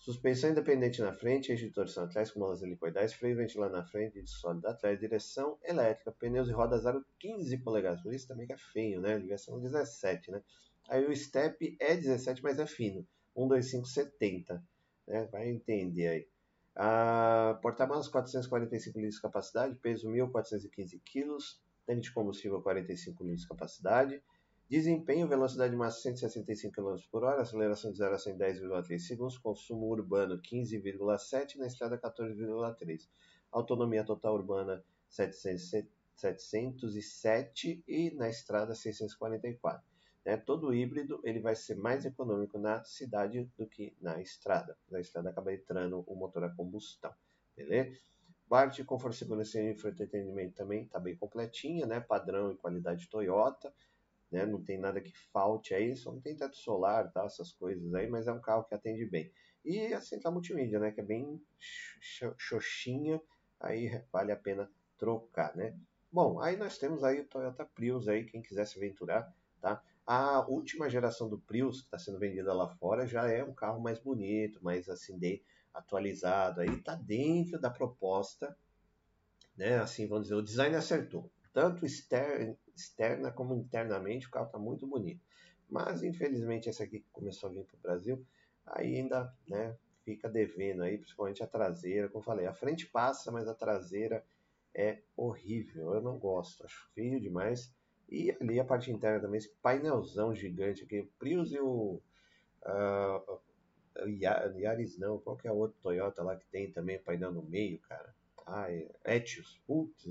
Suspensão 0.07 0.51
independente 0.51 1.03
na 1.03 1.13
frente, 1.13 1.51
eixo 1.51 1.65
de 1.65 1.73
torção 1.73 2.05
atrás 2.05 2.31
com 2.31 2.39
molas 2.39 2.63
helicoidais, 2.63 3.13
freio 3.13 3.37
ventilado 3.37 3.73
na 3.73 3.85
frente 3.85 4.23
de 4.23 4.31
sólido 4.31 4.69
atrás, 4.69 5.01
direção 5.01 5.59
elétrica, 5.65 6.13
pneus 6.13 6.49
e 6.49 6.53
rodas 6.53 6.87
aro 6.87 7.05
15 7.19 7.59
polegadas, 7.59 8.01
por 8.05 8.15
isso 8.15 8.29
também 8.29 8.47
que 8.47 8.53
é 8.53 8.57
feio, 8.57 9.01
né? 9.01 9.19
Ligação 9.19 9.59
17, 9.59 10.31
né? 10.31 10.41
Aí 10.89 11.05
o 11.05 11.17
step 11.17 11.77
é 11.81 11.97
17, 11.97 12.41
mas 12.41 12.61
é 12.61 12.69
fino, 12.69 13.05
12570, 13.35 14.63
né? 15.09 15.29
Vai 15.33 15.49
entender 15.49 16.07
aí. 16.07 16.29
Ah, 16.77 17.59
Porta-malas 17.61 18.07
445 18.07 19.01
litros 19.01 19.17
de 19.17 19.23
capacidade, 19.23 19.75
peso 19.75 20.09
1.415 20.09 21.01
kg, 21.05 21.37
tanque 21.85 22.03
de 22.03 22.13
combustível 22.13 22.63
45 22.63 23.25
litros 23.25 23.43
de 23.43 23.49
capacidade, 23.49 24.23
Desempenho, 24.69 25.29
velocidade 25.29 25.77
máxima 25.77 26.17
165 26.17 26.75
km 26.75 26.97
por 27.09 27.23
hora, 27.23 27.43
aceleração 27.43 27.93
de 27.93 27.99
0 27.99 28.17
a 28.17 28.19
100 28.19 28.37
10,3 28.37 28.99
segundos, 28.99 29.39
consumo 29.39 29.87
urbano 29.87 30.43
15,7, 30.43 31.57
na 31.57 31.69
estrada 31.69 31.97
14,3. 31.97 33.09
Autonomia 33.53 34.03
total 34.03 34.35
urbana 34.35 34.85
700, 35.09 35.89
707 36.17 37.85
e 37.87 38.11
na 38.17 38.29
estrada 38.29 38.75
644. 38.75 39.87
Né? 40.25 40.37
Todo 40.37 40.75
híbrido 40.75 41.21
ele 41.23 41.39
vai 41.39 41.55
ser 41.55 41.77
mais 41.77 42.05
econômico 42.05 42.59
na 42.59 42.83
cidade 42.83 43.49
do 43.57 43.69
que 43.69 43.97
na 44.01 44.21
estrada. 44.21 44.77
Na 44.91 44.99
estrada 44.99 45.31
acaba 45.31 45.55
entrando 45.55 46.03
o 46.09 46.17
motor 46.17 46.43
a 46.43 46.51
combustão, 46.51 47.15
beleza? 47.57 47.97
Parte 48.49 48.83
conforto, 48.83 49.17
segurança 49.17 49.61
e 49.61 49.71
entretenimento 49.71 50.57
também 50.57 50.85
está 50.85 50.99
bem 50.99 51.17
completinha, 51.17 51.87
né? 51.87 52.01
Padrão 52.01 52.51
e 52.51 52.57
qualidade 52.57 53.09
Toyota 53.09 53.73
né? 54.37 54.45
Não 54.45 54.63
tem 54.63 54.79
nada 54.79 55.01
que 55.01 55.17
falte 55.33 55.73
aí, 55.73 55.97
só 55.97 56.13
não 56.13 56.21
tem 56.21 56.37
teto 56.37 56.57
solar, 56.57 57.11
tá? 57.11 57.25
Essas 57.25 57.53
coisas 57.53 57.95
aí, 57.95 58.07
mas 58.07 58.29
é 58.29 58.33
um 58.33 58.41
carro 58.41 58.65
que 58.65 58.75
atende 58.75 59.07
bem. 59.07 59.33
E 59.65 59.95
a 59.95 60.01
central 60.01 60.35
multimídia, 60.35 60.79
né? 60.79 60.91
Que 60.93 61.01
é 61.01 61.05
bem 61.05 61.43
xoxinha, 62.37 63.21
aí 63.59 64.05
vale 64.13 64.33
a 64.33 64.37
pena 64.37 64.71
trocar, 64.99 65.57
né? 65.57 65.75
Bom, 66.13 66.39
aí 66.39 66.57
nós 66.57 66.77
temos 66.77 67.03
aí 67.03 67.21
o 67.21 67.27
Toyota 67.27 67.65
Prius 67.65 68.09
aí, 68.09 68.25
quem 68.25 68.43
quiser 68.43 68.67
se 68.67 68.77
aventurar, 68.77 69.35
tá? 69.61 69.83
A 70.07 70.47
última 70.49 70.89
geração 70.89 71.29
do 71.29 71.39
Prius 71.39 71.81
que 71.81 71.87
está 71.87 71.99
sendo 71.99 72.19
vendida 72.19 72.53
lá 72.53 72.69
fora 72.69 73.07
já 73.07 73.27
é 73.29 73.43
um 73.43 73.55
carro 73.55 73.81
mais 73.81 73.99
bonito, 73.99 74.63
mais 74.63 74.89
assim, 74.89 75.19
de 75.19 75.43
atualizado, 75.73 76.61
aí 76.61 76.81
tá 76.83 76.95
dentro 76.95 77.59
da 77.59 77.71
proposta, 77.71 78.55
né? 79.57 79.79
Assim, 79.79 80.07
vamos 80.07 80.25
dizer, 80.25 80.35
o 80.35 80.43
design 80.43 80.77
acertou. 80.77 81.31
Tanto 81.53 81.87
externo, 81.87 82.57
externa 82.77 83.31
como 83.31 83.55
internamente, 83.55 84.27
o 84.27 84.31
carro 84.31 84.47
está 84.47 84.59
muito 84.59 84.87
bonito. 84.87 85.25
Mas 85.69 86.03
infelizmente 86.03 86.69
esse 86.69 86.83
aqui 86.83 87.01
que 87.01 87.11
começou 87.11 87.49
a 87.49 87.53
vir 87.53 87.65
para 87.65 87.77
o 87.77 87.81
Brasil, 87.81 88.27
ainda 88.67 89.35
né, 89.49 89.77
fica 90.05 90.29
devendo 90.29 90.83
aí, 90.83 90.99
principalmente 90.99 91.43
a 91.43 91.47
traseira, 91.47 92.09
como 92.09 92.21
eu 92.21 92.25
falei, 92.25 92.47
a 92.47 92.55
frente 92.55 92.87
passa, 92.87 93.33
mas 93.33 93.49
a 93.49 93.55
traseira 93.55 94.25
é 94.75 95.01
horrível. 95.17 95.95
Eu 95.95 96.01
não 96.01 96.19
gosto, 96.19 96.65
acho 96.65 96.89
feio 96.95 97.21
demais. 97.21 97.75
E 98.09 98.31
ali 98.41 98.61
a 98.61 98.65
parte 98.65 98.91
interna 98.93 99.21
também, 99.21 99.39
esse 99.39 99.49
painelzão 99.61 100.35
gigante 100.35 100.85
aqui, 100.85 101.01
o 101.01 101.11
Prius 101.19 101.51
e 101.51 101.59
o 101.59 102.01
uh, 102.63 103.41
Yaris 104.07 104.99
não, 104.99 105.19
qual 105.19 105.37
que 105.37 105.49
é 105.49 105.53
outro 105.53 105.79
Toyota 105.83 106.23
lá 106.23 106.37
que 106.37 106.47
tem 106.47 106.71
também 106.71 106.99
painel 106.99 107.33
no 107.33 107.43
meio, 107.43 107.79
cara? 107.81 108.15
Ai, 108.47 108.89
Etios, 109.05 109.61
putz, 109.67 110.07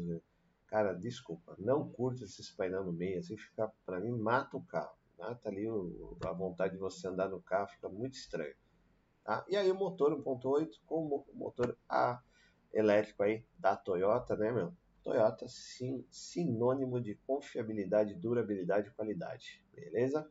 cara, 0.75 0.94
desculpa, 0.94 1.55
não 1.58 1.88
curto 1.88 2.25
esses 2.25 2.51
painel 2.51 2.84
no 2.84 2.91
meio, 2.91 3.20
assim 3.20 3.38
fica, 3.38 3.72
pra 3.86 3.98
mim, 3.98 4.12
mata 4.12 4.58
o 4.58 4.62
carro. 4.62 4.94
Mata 5.17 5.48
ali 5.48 5.70
o, 5.70 6.17
a 6.25 6.34
vontade 6.34 6.74
de 6.74 6.79
você 6.79 7.08
andar 7.08 7.29
no 7.29 7.41
carro, 7.41 7.70
fica 7.70 7.88
muito 7.88 8.15
estranho. 8.15 8.53
Tá? 9.24 9.46
E 9.48 9.55
aí 9.55 9.72
o 9.72 9.75
motor 9.75 10.12
1.8 10.22 10.67
com 10.86 11.05
o 11.05 11.25
motor 11.34 11.77
A 11.88 12.22
elétrico 12.74 13.24
aí 13.24 13.46
da 13.58 13.77
Toyota, 13.77 14.36
né, 14.36 14.51
meu? 14.51 14.74
Toyota 15.01 15.48
sim, 15.48 16.05
sinônimo 16.12 17.00
de 17.00 17.15
confiabilidade, 17.25 18.13
durabilidade 18.13 18.89
e 18.89 18.91
qualidade, 18.91 19.63
beleza? 19.74 20.29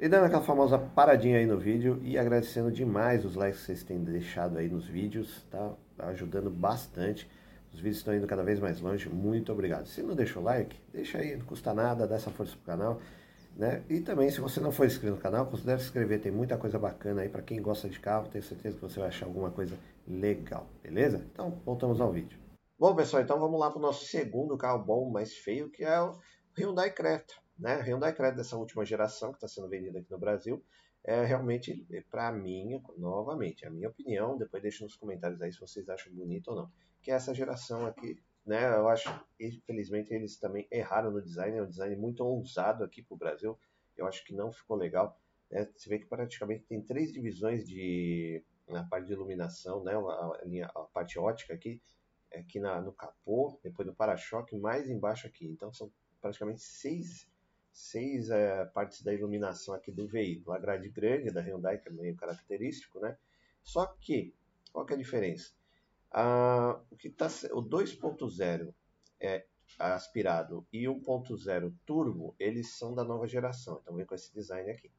E 0.00 0.08
dando 0.08 0.24
aquela 0.24 0.42
famosa 0.42 0.78
paradinha 0.78 1.36
aí 1.36 1.44
no 1.44 1.58
vídeo 1.58 2.00
e 2.02 2.16
agradecendo 2.16 2.72
demais 2.72 3.26
os 3.26 3.34
likes 3.34 3.60
que 3.60 3.66
vocês 3.66 3.84
têm 3.84 4.02
deixado 4.02 4.56
aí 4.56 4.70
nos 4.70 4.86
vídeos, 4.86 5.46
tá 5.50 5.76
ajudando 5.98 6.48
bastante. 6.48 7.28
Os 7.72 7.80
vídeos 7.80 7.98
estão 7.98 8.14
indo 8.14 8.26
cada 8.26 8.42
vez 8.42 8.60
mais 8.60 8.80
longe, 8.80 9.08
muito 9.08 9.50
obrigado. 9.50 9.86
Se 9.86 10.02
não 10.02 10.14
deixou 10.14 10.42
o 10.42 10.44
like, 10.44 10.76
deixa 10.92 11.18
aí, 11.18 11.36
não 11.36 11.46
custa 11.46 11.72
nada, 11.72 12.06
dá 12.06 12.16
essa 12.16 12.30
força 12.30 12.54
pro 12.56 12.66
canal. 12.66 13.00
Né? 13.56 13.82
E 13.88 14.00
também, 14.00 14.30
se 14.30 14.40
você 14.40 14.60
não 14.60 14.72
for 14.72 14.86
inscrito 14.86 15.14
no 15.14 15.20
canal, 15.20 15.46
considere 15.46 15.78
se 15.78 15.86
inscrever, 15.86 16.20
tem 16.20 16.32
muita 16.32 16.56
coisa 16.56 16.78
bacana 16.78 17.22
aí 17.22 17.28
para 17.28 17.42
quem 17.42 17.60
gosta 17.60 17.88
de 17.88 17.98
carro, 17.98 18.28
tenho 18.28 18.44
certeza 18.44 18.76
que 18.76 18.82
você 18.82 18.98
vai 18.98 19.08
achar 19.08 19.26
alguma 19.26 19.50
coisa 19.50 19.78
legal, 20.06 20.66
beleza? 20.82 21.24
Então, 21.32 21.60
voltamos 21.64 22.00
ao 22.00 22.12
vídeo. 22.12 22.38
Bom, 22.78 22.94
pessoal, 22.94 23.22
então 23.22 23.38
vamos 23.38 23.60
lá 23.60 23.70
para 23.70 23.78
o 23.78 23.82
nosso 23.82 24.04
segundo 24.06 24.56
carro 24.56 24.82
bom, 24.84 25.10
mais 25.10 25.36
feio, 25.36 25.70
que 25.70 25.84
é 25.84 26.00
o 26.00 26.18
Hyundai 26.58 26.90
Creta. 26.90 27.34
Né? 27.58 27.80
Hyundai 27.82 28.12
Creta 28.12 28.36
dessa 28.36 28.56
última 28.56 28.84
geração 28.84 29.30
que 29.30 29.36
está 29.36 29.46
sendo 29.46 29.68
vendida 29.68 29.98
aqui 29.98 30.10
no 30.10 30.18
Brasil, 30.18 30.62
é 31.04 31.24
realmente, 31.24 31.86
para 32.10 32.30
mim, 32.32 32.80
novamente, 32.96 33.66
a 33.66 33.70
minha 33.70 33.88
opinião, 33.88 34.36
depois 34.36 34.62
deixe 34.62 34.82
nos 34.82 34.96
comentários 34.96 35.40
aí 35.42 35.52
se 35.52 35.60
vocês 35.60 35.88
acham 35.88 36.12
bonito 36.12 36.48
ou 36.48 36.56
não, 36.56 36.72
que 37.00 37.10
é 37.10 37.14
essa 37.14 37.34
geração 37.34 37.86
aqui 37.86 38.22
né? 38.44 38.66
Eu 38.74 38.88
acho, 38.88 39.08
infelizmente, 39.38 40.12
eles 40.12 40.36
também 40.36 40.66
erraram 40.70 41.10
no 41.10 41.22
design, 41.22 41.58
é 41.58 41.62
um 41.62 41.68
design 41.68 41.94
muito 41.96 42.24
ousado 42.24 42.84
aqui 42.84 43.02
para 43.02 43.14
o 43.14 43.18
Brasil. 43.18 43.58
Eu 43.96 44.06
acho 44.06 44.24
que 44.24 44.34
não 44.34 44.50
ficou 44.52 44.76
legal. 44.76 45.16
Né? 45.50 45.68
Você 45.76 45.88
vê 45.88 45.98
que 45.98 46.06
praticamente 46.06 46.64
tem 46.64 46.82
três 46.82 47.12
divisões 47.12 47.66
de 47.66 48.44
na 48.68 48.84
parte 48.84 49.06
de 49.06 49.12
iluminação, 49.12 49.82
né? 49.84 49.92
A, 49.94 50.40
linha, 50.44 50.66
a 50.74 50.80
parte 50.84 51.18
ótica 51.18 51.54
aqui, 51.54 51.80
aqui 52.34 52.58
na, 52.58 52.80
no 52.80 52.92
capô, 52.92 53.58
depois 53.62 53.86
no 53.86 53.94
para-choque, 53.94 54.56
mais 54.56 54.88
embaixo 54.88 55.26
aqui. 55.26 55.46
Então 55.46 55.72
são 55.72 55.92
praticamente 56.20 56.62
seis, 56.62 57.28
seis 57.72 58.30
é, 58.30 58.64
partes 58.66 59.02
da 59.02 59.12
iluminação 59.12 59.74
aqui 59.74 59.90
do 59.90 60.06
veículo. 60.06 60.54
A 60.54 60.58
grade 60.58 60.88
grande 60.88 61.30
da 61.30 61.40
Hyundai, 61.40 61.78
que 61.78 61.88
é 61.88 61.92
meio 61.92 62.16
característico, 62.16 63.00
né? 63.00 63.16
Só 63.62 63.86
que, 63.86 64.34
qual 64.72 64.84
que 64.84 64.92
é 64.92 64.96
a 64.96 64.98
diferença? 64.98 65.52
Ah, 66.10 66.78
o 66.90 66.96
que 66.96 67.08
tá, 67.08 67.26
o 67.52 67.62
2.0 67.62 68.74
é 69.20 69.46
aspirado 69.78 70.66
e 70.72 70.84
1.0 70.84 71.72
turbo, 71.86 72.34
eles 72.38 72.76
são 72.76 72.94
da 72.94 73.02
nova 73.02 73.26
geração, 73.26 73.80
então 73.82 73.96
vem 73.96 74.04
com 74.04 74.14
esse 74.14 74.32
design 74.34 74.70
aqui. 74.70 74.90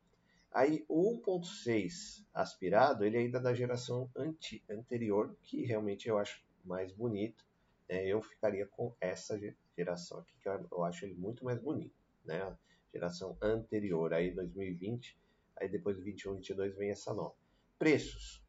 Aí 0.51 0.85
o 0.87 1.19
1.6 1.21 2.23
aspirado, 2.33 3.03
ele 3.03 3.17
é 3.17 3.21
ainda 3.21 3.39
da 3.39 3.53
geração 3.53 4.09
anti, 4.15 4.63
anterior, 4.69 5.35
que 5.41 5.63
realmente 5.63 6.07
eu 6.07 6.17
acho 6.17 6.43
mais 6.63 6.91
bonito. 6.91 7.43
Né? 7.89 8.05
Eu 8.05 8.21
ficaria 8.21 8.67
com 8.67 8.93
essa 9.01 9.39
geração 9.75 10.19
aqui, 10.19 10.33
que 10.39 10.47
eu 10.47 10.83
acho 10.83 11.05
ele 11.05 11.15
muito 11.15 11.43
mais 11.43 11.59
bonito. 11.59 12.02
Né? 12.23 12.55
Geração 12.93 13.37
anterior, 13.41 14.13
aí 14.13 14.31
2020, 14.31 15.17
aí 15.55 15.67
depois 15.67 15.97
do 15.97 16.03
21, 16.03 16.35
22 16.35 16.75
vem 16.75 16.91
essa 16.91 17.13
nova. 17.13 17.35
Preços. 17.77 18.43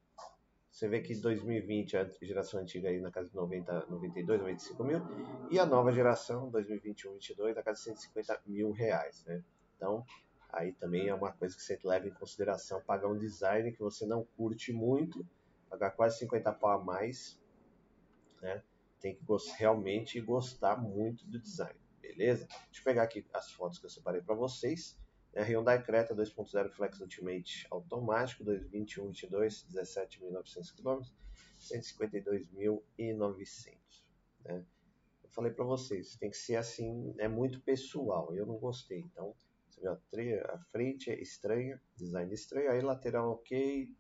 Você 0.75 0.89
vê 0.89 1.01
que 1.01 1.15
2020 1.15 1.97
a 1.97 2.11
geração 2.21 2.59
antiga 2.59 2.89
aí 2.89 3.01
na 3.01 3.09
casa 3.09 3.29
de 3.29 3.37
90, 3.37 3.87
92, 3.89 4.41
95 4.41 4.83
mil 4.83 5.01
e 5.49 5.57
a 5.57 5.65
nova 5.65 5.93
geração 5.93 6.51
2021, 6.51 7.13
22 7.13 7.55
na 7.55 7.63
casa 7.63 7.79
de 7.79 7.85
150 7.85 8.43
mil 8.45 8.73
reais, 8.73 9.25
né? 9.25 9.45
Então 9.77 10.05
aí 10.51 10.73
também 10.73 11.07
é 11.07 11.15
uma 11.15 11.31
coisa 11.31 11.55
que 11.55 11.63
você 11.63 11.79
leva 11.85 12.09
em 12.09 12.13
consideração 12.13 12.83
pagar 12.83 13.07
um 13.07 13.17
design 13.17 13.71
que 13.71 13.79
você 13.79 14.05
não 14.05 14.25
curte 14.37 14.73
muito, 14.73 15.25
pagar 15.71 15.93
quase 15.93 16.19
50 16.19 16.53
pau 16.55 16.73
a 16.73 16.85
mais, 16.85 17.41
né? 18.43 18.61
Tem 19.01 19.15
que 19.15 19.25
realmente 19.57 20.21
gostar 20.21 20.77
muito 20.77 21.25
do 21.27 21.39
design, 21.39 21.79
beleza? 22.17 22.47
Deixa 22.47 22.81
eu 22.81 22.85
pegar 22.85 23.03
aqui 23.03 23.27
as 23.33 23.51
fotos 23.53 23.79
que 23.79 23.87
eu 23.87 23.91
separei 23.91 24.23
para 24.23 24.35
vocês. 24.35 24.99
É, 25.33 25.43
Hyundai 25.43 25.83
Creta 25.83 26.15
2.0 26.15 26.71
Flex 26.71 27.01
Ultimate 27.01 27.67
automático, 27.71 28.45
2021 28.45 29.07
22 29.09 29.67
17.900 29.73 30.77
km, 30.77 31.01
152.900. 31.59 33.79
Né? 34.45 34.65
Eu 35.25 35.31
falei 35.31 35.51
para 35.51 35.65
vocês, 35.65 36.15
tem 36.17 36.31
que 36.31 36.37
ser 36.37 36.55
assim, 36.57 37.15
é 37.19 37.27
muito 37.27 37.61
pessoal, 37.63 38.33
eu 38.35 38.47
não 38.47 38.59
gostei. 38.59 39.01
Então, 39.01 39.35
você 39.69 39.81
vê 39.81 39.89
a, 40.39 40.59
frente 40.71 41.11
é 41.11 41.21
estranha, 41.21 41.83
design 41.97 42.33
estranho, 42.33 42.71
aí 42.71 42.81
lateral 42.81 43.33
ok, 43.33 43.93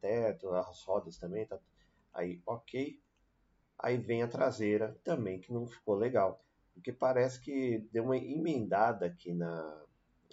teto, 0.00 0.50
as 0.50 0.80
rodas 0.84 1.18
também, 1.18 1.44
tá 1.44 1.58
aí 2.14 2.40
ok. 2.46 3.02
Aí 3.80 3.98
vem 3.98 4.22
a 4.22 4.28
traseira 4.28 4.96
também, 5.02 5.40
que 5.40 5.52
não 5.52 5.66
ficou 5.66 5.96
legal, 5.96 6.40
porque 6.76 6.92
parece 6.92 7.40
que 7.40 7.78
deu 7.90 8.04
uma 8.04 8.18
emendada 8.18 9.06
aqui 9.06 9.32
na, 9.32 9.82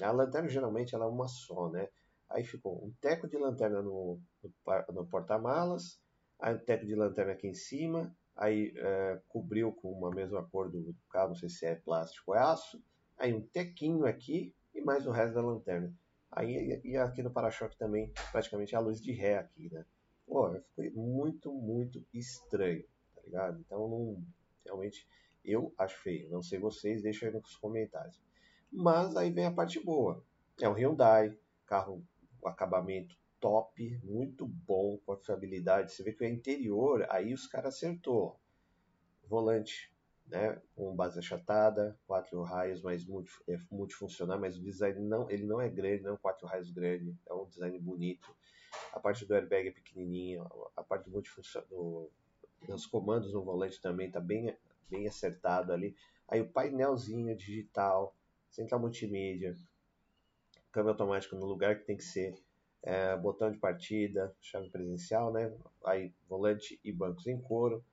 a 0.02 0.12
lanterna 0.12 0.50
geralmente 0.50 0.94
ela 0.94 1.06
é 1.06 1.08
uma 1.08 1.28
só, 1.28 1.70
né? 1.70 1.88
Aí 2.30 2.44
ficou 2.44 2.84
um 2.84 2.92
teco 3.00 3.28
de 3.28 3.38
lanterna 3.38 3.82
no, 3.82 4.20
no, 4.90 5.06
porta-malas, 5.06 6.00
aí 6.40 6.54
um 6.54 6.60
teco 6.60 6.86
de 6.86 6.96
lanterna 6.96 7.32
aqui 7.32 7.48
em 7.48 7.54
cima, 7.54 8.14
aí 8.36 8.74
é, 8.76 9.22
cobriu 9.30 9.72
com 9.72 9.92
uma 9.92 10.12
mesma 10.12 10.44
cor 10.44 10.70
do 10.70 10.94
carro, 11.10 11.30
não 11.30 11.36
sei 11.36 11.48
se 11.48 11.66
é 11.66 11.76
plástico 11.76 12.32
ou 12.32 12.38
é 12.38 12.40
aço, 12.40 12.84
aí 13.18 13.34
um 13.34 13.42
tequinho 13.42 14.06
aqui 14.06 14.54
e 14.76 14.82
mais 14.82 15.08
o 15.08 15.12
resto 15.12 15.36
da 15.36 15.42
lanterna. 15.42 15.94
Aí 16.30 16.82
e 16.84 16.98
aqui 16.98 17.24
no 17.24 17.32
para-choque 17.32 17.78
também, 17.78 18.12
praticamente 18.32 18.76
a 18.76 18.80
luz 18.80 19.00
de 19.00 19.14
ré 19.14 19.38
aqui, 19.38 19.72
né? 19.72 19.86
Pô, 20.26 20.60
foi 20.76 20.90
muito, 20.90 21.54
muito 21.54 22.04
estranho, 22.14 22.84
tá 23.16 23.22
ligado? 23.24 23.60
Então, 23.60 23.88
não, 23.88 24.24
realmente, 24.66 25.08
eu 25.44 25.74
acho 25.78 25.98
feio. 26.00 26.30
Não 26.30 26.42
sei 26.42 26.60
vocês, 26.60 27.02
deixa 27.02 27.28
aí 27.28 27.34
nos 27.34 27.56
comentários. 27.58 28.22
Mas 28.72 29.16
aí 29.16 29.32
vem 29.32 29.46
a 29.46 29.52
parte 29.52 29.80
boa. 29.80 30.24
É 30.60 30.68
um 30.68 30.74
Hyundai, 30.74 31.38
carro, 31.66 32.04
acabamento 32.44 33.16
top, 33.44 34.00
muito 34.04 34.48
bom, 34.48 34.98
confiabilidade. 35.06 35.92
Você 35.92 36.02
vê 36.02 36.14
que 36.14 36.24
o 36.24 36.28
interior, 36.28 37.06
aí 37.10 37.34
os 37.34 37.46
caras 37.46 37.76
acertou. 37.76 38.40
Volante, 39.28 39.94
né, 40.26 40.62
com 40.74 40.96
base 40.96 41.20
achatada, 41.20 42.00
quatro 42.08 42.42
raios, 42.42 42.82
mas 42.82 43.06
multi, 43.06 43.34
é 43.50 43.58
multifuncional, 43.70 44.40
mas 44.40 44.58
o 44.58 44.62
design 44.62 44.98
não, 45.02 45.30
ele 45.30 45.46
não 45.46 45.60
é 45.60 45.68
grande, 45.70 46.04
não 46.04 46.14
é 46.14 46.18
quatro 46.18 46.48
raios 46.48 46.72
grande, 46.72 47.14
é 47.26 47.34
um 47.34 47.46
design 47.46 47.78
bonito. 47.80 48.34
A 48.94 49.00
parte 49.00 49.26
do 49.26 49.36
airbag 49.36 49.68
é 49.68 49.72
pequenininha, 49.72 50.42
a 50.76 50.82
parte 50.82 51.06
do 51.06 51.12
multifuncional, 51.12 52.10
dos 52.66 52.86
comandos 52.86 53.34
no 53.34 53.44
volante 53.44 53.82
também 53.82 54.08
está 54.08 54.22
bem, 54.22 54.56
bem 54.90 55.08
acertado 55.08 55.72
ali. 55.72 55.96
Aí 56.28 56.42
o 56.42 56.50
painelzinho 56.50 57.36
digital, 57.36 58.16
central 58.50 58.80
multimídia, 58.80 59.56
câmbio 60.72 60.92
automático 60.92 61.36
no 61.36 61.46
lugar 61.46 61.80
que 61.80 61.86
tem 61.86 61.98
que 61.98 62.04
ser, 62.04 62.36
é, 62.82 63.16
botão 63.16 63.52
de 63.52 63.58
partida, 63.58 64.36
chave 64.42 64.70
presencial, 64.70 65.32
né? 65.32 65.54
Aí 65.86 66.14
volante 66.28 66.80
e 66.84 66.92
bancos 66.92 67.28
em 67.28 67.40
couro, 67.40 67.84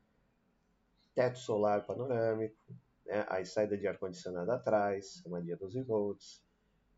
teto 1.15 1.39
solar 1.39 1.87
panorâmico, 1.87 2.65
né? 3.05 3.25
aí 3.29 3.45
saída 3.45 3.77
de 3.77 3.87
ar-condicionado 3.87 4.51
atrás, 4.51 5.23
armadilha 5.25 5.57
12 5.57 5.83
volts, 5.83 6.43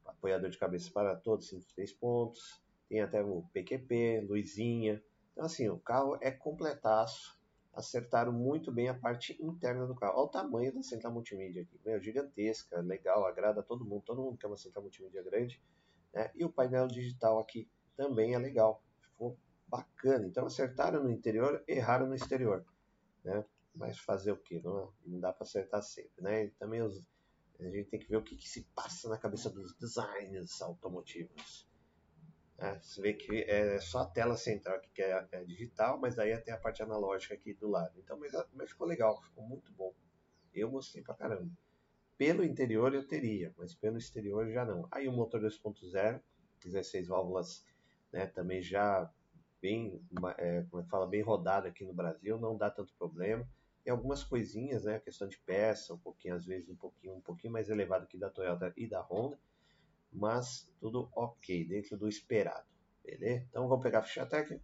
apoiador 0.04 0.50
de 0.50 0.58
cabeça 0.58 0.90
para 0.90 1.16
todos, 1.16 1.48
53 1.48 1.92
pontos, 1.94 2.62
tem 2.88 3.00
até 3.00 3.22
o 3.22 3.42
PQP, 3.52 4.26
luzinha. 4.28 5.02
Então 5.32 5.44
assim, 5.44 5.68
o 5.68 5.78
carro 5.78 6.16
é 6.20 6.30
completaço 6.30 7.41
acertaram 7.72 8.32
muito 8.32 8.70
bem 8.70 8.88
a 8.88 8.94
parte 8.94 9.36
interna 9.42 9.86
do 9.86 9.94
carro. 9.94 10.14
Olha 10.16 10.24
o 10.24 10.28
tamanho 10.28 10.72
da 10.72 10.82
central 10.82 11.12
multimídia 11.12 11.62
aqui, 11.62 11.80
meu, 11.84 12.00
gigantesca, 12.00 12.80
legal, 12.80 13.26
agrada 13.26 13.60
a 13.60 13.62
todo 13.62 13.84
mundo, 13.84 14.02
todo 14.02 14.22
mundo 14.22 14.36
quer 14.36 14.46
uma 14.46 14.56
central 14.56 14.82
multimídia 14.82 15.22
grande. 15.22 15.60
Né? 16.12 16.30
E 16.34 16.44
o 16.44 16.50
painel 16.50 16.86
digital 16.86 17.38
aqui 17.38 17.68
também 17.96 18.34
é 18.34 18.38
legal, 18.38 18.82
ficou 19.00 19.38
bacana. 19.66 20.26
Então 20.26 20.46
acertaram 20.46 21.02
no 21.02 21.10
interior, 21.10 21.62
erraram 21.66 22.06
no 22.06 22.14
exterior. 22.14 22.64
Né? 23.24 23.44
Mas 23.74 23.98
fazer 23.98 24.32
o 24.32 24.36
que? 24.36 24.60
Não, 24.60 24.92
não 25.06 25.18
dá 25.18 25.32
para 25.32 25.44
acertar 25.44 25.82
sempre. 25.82 26.22
Né? 26.22 26.44
E 26.44 26.50
também 26.50 26.82
os, 26.82 27.02
a 27.58 27.64
gente 27.64 27.88
tem 27.88 28.00
que 28.00 28.08
ver 28.08 28.16
o 28.16 28.22
que, 28.22 28.36
que 28.36 28.48
se 28.48 28.62
passa 28.74 29.08
na 29.08 29.16
cabeça 29.16 29.48
dos 29.48 29.74
designers 29.76 30.60
automotivos. 30.60 31.66
É, 32.58 32.78
você 32.78 33.00
vê 33.00 33.14
que 33.14 33.42
é 33.42 33.78
só 33.80 34.00
a 34.00 34.06
tela 34.06 34.36
central 34.36 34.80
que 34.80 35.02
é, 35.02 35.26
é 35.32 35.44
digital, 35.44 35.98
mas 35.98 36.18
aí 36.18 36.36
tem 36.38 36.54
a 36.54 36.58
parte 36.58 36.82
analógica 36.82 37.34
aqui 37.34 37.54
do 37.54 37.68
lado. 37.68 37.92
Então, 37.98 38.18
mas, 38.18 38.32
mas 38.52 38.70
ficou 38.70 38.86
legal, 38.86 39.20
ficou 39.22 39.44
muito 39.44 39.72
bom. 39.72 39.92
Eu 40.54 40.70
gostei 40.70 41.02
pra 41.02 41.14
caramba. 41.14 41.50
Pelo 42.16 42.44
interior 42.44 42.94
eu 42.94 43.06
teria, 43.06 43.52
mas 43.56 43.74
pelo 43.74 43.98
exterior 43.98 44.48
já 44.50 44.64
não. 44.64 44.86
Aí 44.90 45.08
o 45.08 45.12
motor 45.12 45.40
2.0, 45.40 46.20
16 46.64 47.08
válvulas, 47.08 47.66
né, 48.12 48.26
também 48.26 48.62
já 48.62 49.10
bem, 49.60 50.00
é, 50.38 50.62
como 50.70 50.82
é 50.82 50.84
que 50.84 50.90
fala, 50.90 51.06
bem 51.06 51.22
rodado 51.22 51.66
aqui 51.66 51.84
no 51.84 51.92
Brasil, 51.92 52.38
não 52.38 52.56
dá 52.56 52.70
tanto 52.70 52.94
problema. 52.94 53.48
Tem 53.82 53.90
algumas 53.90 54.22
coisinhas, 54.22 54.84
né, 54.84 55.00
questão 55.00 55.26
de 55.26 55.38
peça, 55.38 55.94
um 55.94 55.98
pouquinho, 55.98 56.34
às 56.34 56.44
vezes 56.44 56.68
um 56.68 56.76
pouquinho, 56.76 57.14
um 57.14 57.20
pouquinho 57.20 57.52
mais 57.52 57.68
elevado 57.68 58.06
que 58.06 58.18
da 58.18 58.30
Toyota 58.30 58.72
e 58.76 58.86
da 58.86 59.00
Honda, 59.00 59.38
mas 60.12 60.68
tudo 60.78 61.10
ok, 61.14 61.64
dentro 61.64 61.96
do 61.96 62.08
esperado, 62.08 62.66
beleza? 63.02 63.46
Então 63.48 63.68
vamos 63.68 63.82
pegar 63.82 64.00
a 64.00 64.02
ficha 64.02 64.26
técnica. 64.26 64.62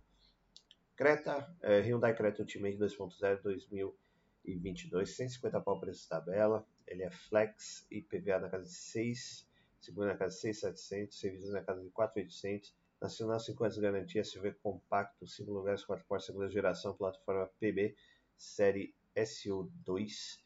Creta, 0.94 1.54
é, 1.62 1.80
Hyundai 1.80 2.14
Creta 2.14 2.42
Ultimate 2.42 2.76
2.0 2.76 3.42
2022, 3.42 5.16
150 5.16 5.60
pau 5.60 5.80
preço 5.80 6.08
tabela, 6.08 6.66
ele 6.86 7.04
é 7.04 7.10
flex, 7.10 7.86
IPVA 7.90 8.40
na 8.40 8.48
casa 8.48 8.64
de 8.64 8.72
6, 8.72 9.48
seguro 9.80 10.08
na 10.08 10.16
casa 10.16 10.34
de 10.34 10.40
6,700, 10.40 11.18
serviço 11.18 11.52
na 11.52 11.62
casa 11.62 11.82
de 11.82 11.90
4,800, 11.90 12.74
nacional 13.00 13.38
5 13.38 13.62
anos 13.62 13.76
de 13.76 13.80
garantia, 13.80 14.22
SV 14.22 14.54
compacto, 14.54 15.26
5 15.26 15.52
lugares, 15.52 15.84
4 15.84 16.04
portas, 16.06 16.26
segunda 16.26 16.50
geração, 16.50 16.96
plataforma 16.96 17.48
PB, 17.60 17.94
série 18.36 18.94
SU2. 19.16 20.40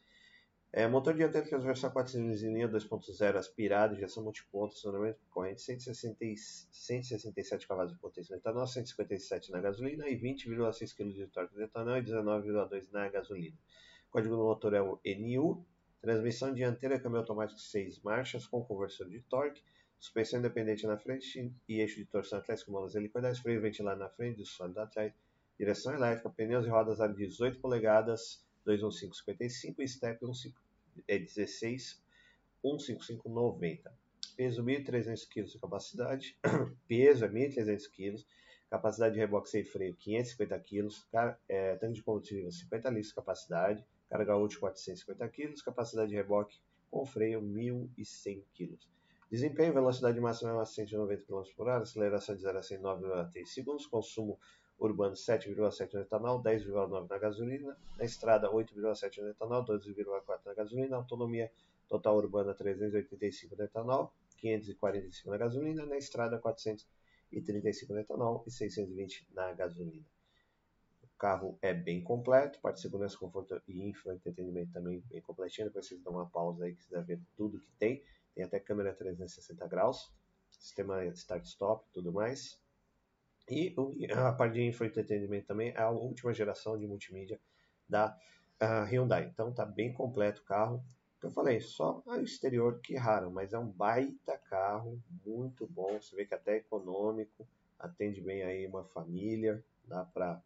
É, 0.74 0.88
motor 0.88 1.14
dianteiro 1.14 1.46
transversal 1.46 1.90
4 1.90 2.12
cilindros 2.12 2.42
em 2.42 2.50
linha 2.50 2.66
2.0 2.66 3.36
aspirado, 3.36 3.94
injeção 3.94 4.22
multiponto, 4.22 4.74
acionamento 4.74 5.18
corrente 5.28 5.60
160, 5.60 6.16
167 6.70 7.68
cavalos 7.68 7.92
de 7.92 7.98
potência 7.98 8.34
no 8.34 8.40
etanol, 8.40 8.66
157 8.66 9.52
na 9.52 9.60
gasolina 9.60 10.08
e 10.08 10.18
20,6 10.18 10.96
kg 10.96 11.12
de 11.12 11.26
torque 11.26 11.54
no 11.54 11.62
etanol 11.62 11.98
e 11.98 12.02
19,2 12.02 12.90
na 12.90 13.06
gasolina. 13.10 13.54
O 14.08 14.12
código 14.12 14.34
do 14.34 14.44
motor 14.44 14.72
é 14.72 14.80
o 14.80 14.98
NU, 15.04 15.62
Transmissão 16.00 16.54
dianteira, 16.54 16.98
câmbio 16.98 17.18
automático 17.18 17.60
6 17.60 18.00
marchas 18.00 18.46
com 18.46 18.64
conversor 18.64 19.08
de 19.10 19.20
torque, 19.20 19.62
suspensão 20.00 20.40
independente 20.40 20.86
na 20.86 20.96
frente 20.96 21.54
e 21.68 21.80
eixo 21.80 21.96
de 21.96 22.06
torção 22.06 22.38
atrás 22.38 22.64
com 22.64 22.72
molas 22.72 22.94
helicoidais, 22.94 23.38
freio 23.38 23.60
ventilado 23.60 24.00
na 24.00 24.08
frente 24.08 24.44
sólido 24.46 24.80
atrás, 24.80 25.12
direção 25.56 25.94
elétrica, 25.94 26.30
pneus 26.30 26.66
e 26.66 26.70
rodas 26.70 26.98
a 27.00 27.06
18 27.06 27.60
polegadas, 27.60 28.42
21555 28.64 29.82
e 29.82 29.88
step 29.88 30.20
15, 30.20 30.54
é 31.08 31.18
16 31.18 32.02
15590. 32.62 33.92
Peso 34.36 34.62
1.300 34.64 35.28
kg 35.28 35.44
de 35.44 35.58
capacidade, 35.58 36.38
peso 36.88 37.24
é 37.24 37.28
1.300 37.28 37.90
kg, 37.90 38.24
capacidade 38.70 39.14
de 39.14 39.20
reboque 39.20 39.50
sem 39.50 39.64
freio 39.64 39.94
550 39.96 40.58
kg, 40.60 41.36
é, 41.48 41.76
tanque 41.76 41.94
de 41.94 42.02
combustível 42.02 42.50
50 42.50 42.90
litros 42.90 43.12
capacidade, 43.12 43.84
carga 44.08 44.36
útil 44.36 44.60
450 44.60 45.28
kg, 45.28 45.62
capacidade 45.64 46.10
de 46.10 46.16
reboque 46.16 46.58
com 46.90 47.04
freio 47.04 47.42
1.100 47.42 48.42
kg. 48.54 48.78
Desempenho, 49.30 49.72
velocidade 49.72 50.20
máxima 50.20 50.60
é 50.60 50.64
190 50.64 51.22
km 51.24 51.42
por 51.56 51.66
hora, 51.66 51.82
aceleração 51.82 52.36
de 52.36 52.42
0 52.42 52.58
a 52.58 52.62
100 52.62 52.78
9,3 52.80 53.46
segundos, 53.46 53.86
consumo 53.86 54.38
urbano 54.78 55.14
7,7 55.14 55.94
no 55.94 56.00
etanol, 56.00 56.42
10,9 56.42 57.08
na 57.08 57.18
gasolina, 57.18 57.76
na 57.96 58.04
estrada 58.04 58.50
8,7 58.50 59.22
no 59.22 59.28
etanol, 59.28 59.64
12,4 59.64 60.40
na 60.46 60.54
gasolina, 60.54 60.96
autonomia 60.96 61.50
total 61.88 62.16
urbana 62.16 62.54
385 62.54 63.56
no 63.56 63.64
etanol, 63.64 64.12
545 64.38 65.30
na 65.30 65.36
gasolina, 65.36 65.86
na 65.86 65.96
estrada 65.96 66.38
435 66.38 67.92
no 67.92 68.00
etanol 68.00 68.44
e 68.46 68.50
620 68.50 69.28
na 69.32 69.52
gasolina 69.52 70.04
carro 71.22 71.56
é 71.62 71.72
bem 71.72 72.02
completo, 72.02 72.58
parte 72.60 72.76
de 72.76 72.82
segurança, 72.82 73.16
conforto 73.16 73.62
e 73.68 73.88
infoentretenimento 73.88 74.72
também 74.72 74.98
bem 75.08 75.20
completinho. 75.20 75.68
Depois 75.68 75.86
vocês 75.86 76.02
dão 76.02 76.14
uma 76.14 76.28
pausa 76.28 76.64
aí 76.64 76.74
que 76.74 76.82
quiser 76.82 77.04
ver 77.04 77.20
tudo 77.36 77.60
que 77.60 77.70
tem. 77.78 78.02
Tem 78.34 78.42
até 78.42 78.58
câmera 78.58 78.92
360 78.92 79.68
graus, 79.68 80.12
sistema 80.50 81.04
start-stop 81.06 81.86
tudo 81.92 82.12
mais. 82.12 82.60
E 83.48 83.74
a 84.12 84.32
parte 84.32 84.54
de 84.54 84.62
infoentretenimento 84.62 85.46
também 85.46 85.70
é 85.70 85.80
a 85.80 85.90
última 85.90 86.32
geração 86.32 86.78
de 86.78 86.86
multimídia 86.86 87.40
da 87.88 88.16
Hyundai. 88.90 89.28
Então 89.32 89.52
tá 89.52 89.66
bem 89.66 89.92
completo 89.92 90.42
o 90.42 90.44
carro. 90.44 90.84
Eu 91.22 91.30
falei, 91.30 91.60
só 91.60 92.02
o 92.04 92.14
exterior 92.16 92.80
que 92.80 92.96
raro, 92.96 93.30
mas 93.30 93.52
é 93.52 93.58
um 93.58 93.68
baita 93.68 94.36
carro, 94.38 95.00
muito 95.24 95.66
bom. 95.68 96.00
Você 96.00 96.16
vê 96.16 96.24
que 96.24 96.34
até 96.34 96.54
é 96.54 96.56
econômico, 96.56 97.46
atende 97.78 98.20
bem 98.20 98.42
aí 98.42 98.66
uma 98.66 98.84
família, 98.84 99.64
dá 99.84 100.04
para 100.04 100.42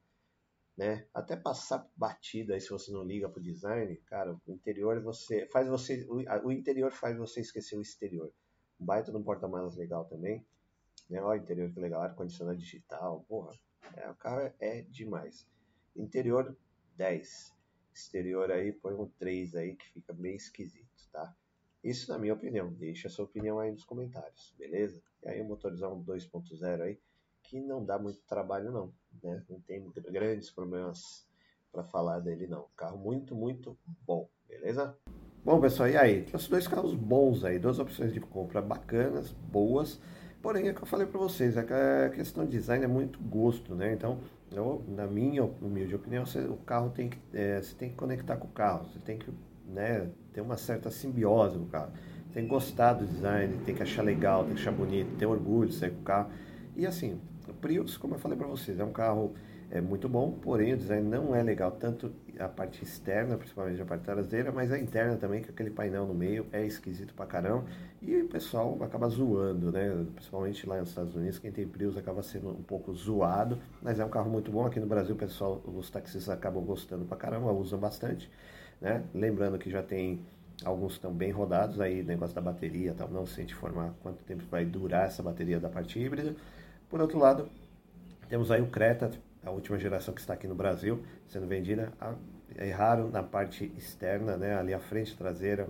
né? 0.76 1.06
Até 1.14 1.34
passar 1.36 1.88
batida 1.96 2.52
aí 2.52 2.60
se 2.60 2.68
você 2.68 2.92
não 2.92 3.02
liga 3.02 3.28
pro 3.28 3.42
design, 3.42 3.96
cara, 4.06 4.36
o 4.46 4.52
interior 4.52 5.00
você 5.00 5.46
faz 5.46 5.66
você 5.66 6.06
o, 6.10 6.52
interior 6.52 6.92
faz 6.92 7.16
você 7.16 7.40
esquecer 7.40 7.76
o 7.76 7.80
exterior. 7.80 8.30
Um 8.78 8.84
baita 8.84 9.10
no 9.10 9.24
porta-malas 9.24 9.74
legal 9.74 10.04
também, 10.04 10.44
né? 11.08 11.22
O 11.22 11.34
interior 11.34 11.70
que 11.72 11.80
legal, 11.80 12.02
ar 12.02 12.14
condicionado 12.14 12.58
digital, 12.58 13.24
porra. 13.28 13.52
É, 13.94 14.08
o 14.10 14.14
carro 14.14 14.52
é, 14.58 14.82
demais. 14.82 15.46
Interior 15.94 16.56
10. 16.96 17.54
Exterior 17.94 18.50
aí 18.50 18.72
põe 18.72 18.94
um 18.94 19.06
3 19.18 19.54
aí 19.54 19.74
que 19.74 19.88
fica 19.88 20.12
bem 20.12 20.36
esquisito, 20.36 21.08
tá? 21.10 21.34
Isso 21.82 22.10
na 22.10 22.18
minha 22.18 22.34
opinião. 22.34 22.72
Deixa 22.72 23.08
a 23.08 23.10
sua 23.10 23.24
opinião 23.24 23.58
aí 23.58 23.70
nos 23.70 23.84
comentários, 23.84 24.54
beleza? 24.58 25.00
E 25.22 25.28
aí 25.28 25.40
o 25.40 25.44
motorzão 25.44 26.02
2.0 26.04 26.82
aí 26.82 26.98
que 27.42 27.60
não 27.60 27.84
dá 27.84 27.98
muito 27.98 28.20
trabalho 28.26 28.72
não, 28.72 28.92
né? 29.22 29.42
Não 29.48 29.60
tem 29.60 29.88
grandes 30.10 30.50
problemas 30.50 31.26
para 31.72 31.84
falar 31.84 32.20
dele 32.20 32.46
não. 32.46 32.66
Carro 32.76 32.98
muito, 32.98 33.34
muito 33.34 33.78
bom, 34.04 34.28
beleza? 34.48 34.96
Bom, 35.44 35.60
pessoal, 35.60 35.88
e 35.88 35.96
aí? 35.96 36.24
Trouxe 36.24 36.50
dois 36.50 36.66
carros 36.66 36.92
bons 36.94 37.44
aí, 37.44 37.58
duas 37.58 37.78
opções 37.78 38.12
de 38.12 38.20
compra 38.20 38.60
bacanas, 38.60 39.30
boas. 39.30 40.00
Porém, 40.46 40.68
é 40.68 40.72
que 40.72 40.80
eu 40.80 40.86
falei 40.86 41.08
para 41.08 41.18
vocês, 41.18 41.56
é 41.56 41.64
que 41.64 41.72
a 41.72 42.08
questão 42.08 42.44
de 42.44 42.52
design 42.52 42.84
é 42.84 42.86
muito 42.86 43.18
gosto, 43.18 43.74
né? 43.74 43.92
Então, 43.92 44.20
eu, 44.52 44.80
na 44.86 45.04
minha 45.04 45.42
humilde 45.42 45.92
opinião, 45.92 46.24
você, 46.24 46.38
o 46.38 46.56
carro 46.58 46.88
tem 46.90 47.08
que, 47.08 47.18
é, 47.34 47.60
você 47.60 47.74
tem 47.74 47.90
que 47.90 47.96
conectar 47.96 48.36
com 48.36 48.46
o 48.46 48.50
carro, 48.52 48.86
você 48.86 49.00
tem 49.00 49.18
que 49.18 49.28
né, 49.66 50.08
ter 50.32 50.40
uma 50.40 50.56
certa 50.56 50.88
simbiose 50.88 51.58
com 51.58 51.64
o 51.64 51.66
carro. 51.66 51.90
Tem 52.32 52.44
que 52.44 52.48
gostar 52.48 52.92
do 52.92 53.04
design, 53.04 53.58
tem 53.66 53.74
que 53.74 53.82
achar 53.82 54.02
legal, 54.02 54.44
tem 54.44 54.54
que 54.54 54.60
achar 54.60 54.70
bonito, 54.70 55.16
ter 55.18 55.26
orgulho 55.26 55.68
de 55.68 55.74
sair 55.74 55.90
com 55.90 56.00
o 56.02 56.04
carro. 56.04 56.30
E 56.76 56.86
assim, 56.86 57.20
o 57.48 57.52
Prius, 57.52 57.96
como 57.96 58.14
eu 58.14 58.18
falei 58.20 58.38
para 58.38 58.46
vocês, 58.46 58.78
é 58.78 58.84
um 58.84 58.92
carro 58.92 59.34
é 59.70 59.80
muito 59.80 60.08
bom, 60.08 60.32
porém 60.32 60.74
o 60.74 60.76
design 60.76 61.08
não 61.08 61.34
é 61.34 61.42
legal, 61.42 61.72
tanto 61.72 62.12
a 62.38 62.48
parte 62.48 62.84
externa, 62.84 63.36
principalmente 63.36 63.80
a 63.80 63.84
parte 63.84 64.04
traseira, 64.04 64.52
mas 64.52 64.70
a 64.70 64.78
interna 64.78 65.16
também, 65.16 65.42
que 65.42 65.50
aquele 65.50 65.70
painel 65.70 66.06
no 66.06 66.14
meio 66.14 66.46
é 66.52 66.64
esquisito 66.64 67.14
pra 67.14 67.26
caramba, 67.26 67.64
e 68.00 68.16
o 68.22 68.28
pessoal 68.28 68.78
acaba 68.82 69.08
zoando, 69.08 69.72
né? 69.72 70.06
Principalmente 70.14 70.66
lá 70.68 70.78
nos 70.78 70.90
Estados 70.90 71.16
Unidos, 71.16 71.38
quem 71.38 71.50
tem 71.50 71.66
Prius 71.66 71.96
acaba 71.96 72.22
sendo 72.22 72.50
um 72.50 72.62
pouco 72.62 72.94
zoado, 72.94 73.58
mas 73.82 73.98
é 73.98 74.04
um 74.04 74.08
carro 74.08 74.30
muito 74.30 74.50
bom. 74.52 74.64
Aqui 74.66 74.78
no 74.78 74.86
Brasil, 74.86 75.14
o 75.14 75.18
pessoal, 75.18 75.62
os 75.66 75.90
taxistas 75.90 76.28
acabam 76.28 76.62
gostando 76.64 77.04
pra 77.04 77.16
caramba, 77.16 77.50
usam 77.52 77.78
bastante, 77.78 78.30
né? 78.80 79.02
Lembrando 79.14 79.58
que 79.58 79.70
já 79.70 79.82
tem 79.82 80.20
alguns 80.64 80.92
estão 80.92 81.12
bem 81.12 81.30
rodados 81.30 81.80
aí, 81.80 82.02
negócio 82.02 82.34
da 82.34 82.40
bateria, 82.40 82.94
tal, 82.94 83.08
não 83.08 83.26
sei 83.26 83.44
te 83.44 83.52
informar 83.52 83.92
quanto 84.02 84.22
tempo 84.24 84.44
vai 84.50 84.64
durar 84.64 85.06
essa 85.06 85.22
bateria 85.22 85.60
da 85.60 85.68
parte 85.68 85.98
híbrida. 85.98 86.34
Por 86.88 87.00
outro 87.00 87.18
lado, 87.18 87.48
temos 88.28 88.50
aí 88.50 88.62
o 88.62 88.66
Creta, 88.66 89.10
a 89.46 89.50
última 89.50 89.78
geração 89.78 90.12
que 90.12 90.20
está 90.20 90.34
aqui 90.34 90.46
no 90.46 90.54
Brasil, 90.54 91.02
sendo 91.28 91.46
vendida. 91.46 91.92
Raro 92.74 93.08
na 93.10 93.22
parte 93.22 93.72
externa, 93.76 94.36
né, 94.36 94.56
ali 94.56 94.74
a 94.74 94.78
frente 94.78 95.16
traseira, 95.16 95.68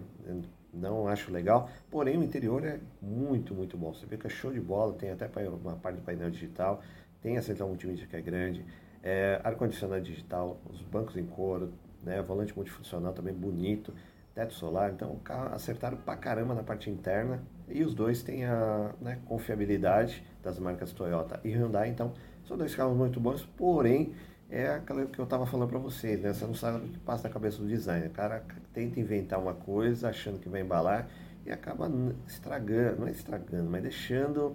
não 0.73 1.07
acho 1.09 1.31
legal. 1.31 1.69
Porém, 1.91 2.19
o 2.19 2.23
interior 2.23 2.65
é 2.65 2.81
muito, 3.01 3.55
muito 3.55 3.77
bom. 3.77 3.93
Você 3.93 4.07
vê 4.07 4.17
que 4.17 4.27
é 4.27 4.31
show 4.31 4.53
de 4.53 4.61
bola, 4.61 4.95
tem 4.95 5.11
até 5.11 5.29
uma 5.49 5.77
parte 5.77 5.97
do 5.97 6.03
painel 6.03 6.31
digital, 6.31 6.83
tem 7.21 7.37
a 7.37 7.43
central 7.43 7.69
multimídia 7.69 8.07
que 8.07 8.17
é 8.17 8.21
grande, 8.21 8.65
é, 9.03 9.41
ar-condicionado 9.45 10.03
digital, 10.03 10.59
os 10.69 10.81
bancos 10.83 11.17
em 11.17 11.27
couro, 11.27 11.73
né, 12.03 12.21
volante 12.23 12.55
multifuncional 12.57 13.13
também 13.13 13.35
bonito 13.35 13.93
teto 14.37 14.53
solar. 14.53 14.93
Então, 14.93 15.13
o 15.13 15.19
carro 15.21 15.55
acertaram 15.55 15.97
pra 15.97 16.15
caramba 16.15 16.55
na 16.55 16.63
parte 16.63 16.91
interna 16.91 17.43
e 17.67 17.83
os 17.83 17.95
dois 17.95 18.23
têm 18.23 18.45
a 18.45 18.95
né, 19.01 19.19
confiabilidade 19.25 20.23
das 20.43 20.59
marcas 20.59 20.93
Toyota 20.93 21.41
e 21.43 21.49
Hyundai. 21.49 21.89
Então, 21.89 22.13
são 22.47 22.57
dois 22.57 22.75
carros 22.75 22.97
muito 22.97 23.21
bons, 23.21 23.45
porém, 23.57 24.13
é 24.49 24.69
aquilo 24.69 25.07
que 25.09 25.19
eu 25.19 25.25
estava 25.25 25.45
falando 25.47 25.69
para 25.69 25.79
vocês, 25.79 26.21
né? 26.21 26.33
Você 26.33 26.47
não 26.47 26.55
sabe 26.55 26.79
o 26.79 26.89
que 26.89 26.99
passa 27.01 27.27
na 27.27 27.35
cabeça 27.35 27.59
do 27.59 27.67
designer. 27.67 28.09
O 28.09 28.13
cara 28.13 28.45
tenta 28.73 29.01
inventar 29.01 29.41
uma 29.41 29.55
coisa 29.55 30.09
achando 30.09 30.39
que 30.39 30.49
vai 30.49 30.61
embalar 30.61 31.09
e 31.45 31.51
acaba 31.51 31.91
estragando, 32.27 33.01
não 33.01 33.09
é 33.09 33.11
estragando, 33.11 33.69
mas 33.69 33.83
deixando 33.83 34.55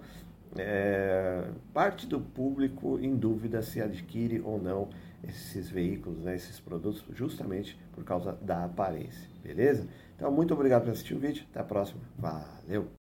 é, 0.56 1.44
parte 1.72 2.06
do 2.06 2.20
público 2.20 2.98
em 3.00 3.14
dúvida 3.16 3.62
se 3.62 3.80
adquire 3.80 4.40
ou 4.40 4.60
não 4.60 4.88
esses 5.22 5.68
veículos, 5.68 6.24
né, 6.24 6.34
esses 6.34 6.58
produtos, 6.58 7.04
justamente 7.14 7.78
por 7.92 8.04
causa 8.04 8.32
da 8.42 8.64
aparência, 8.64 9.28
beleza? 9.42 9.86
Então, 10.16 10.30
muito 10.32 10.52
obrigado 10.52 10.82
por 10.82 10.90
assistir 10.90 11.14
o 11.14 11.18
vídeo, 11.18 11.44
até 11.50 11.60
a 11.60 11.64
próxima, 11.64 12.00
valeu! 12.18 13.01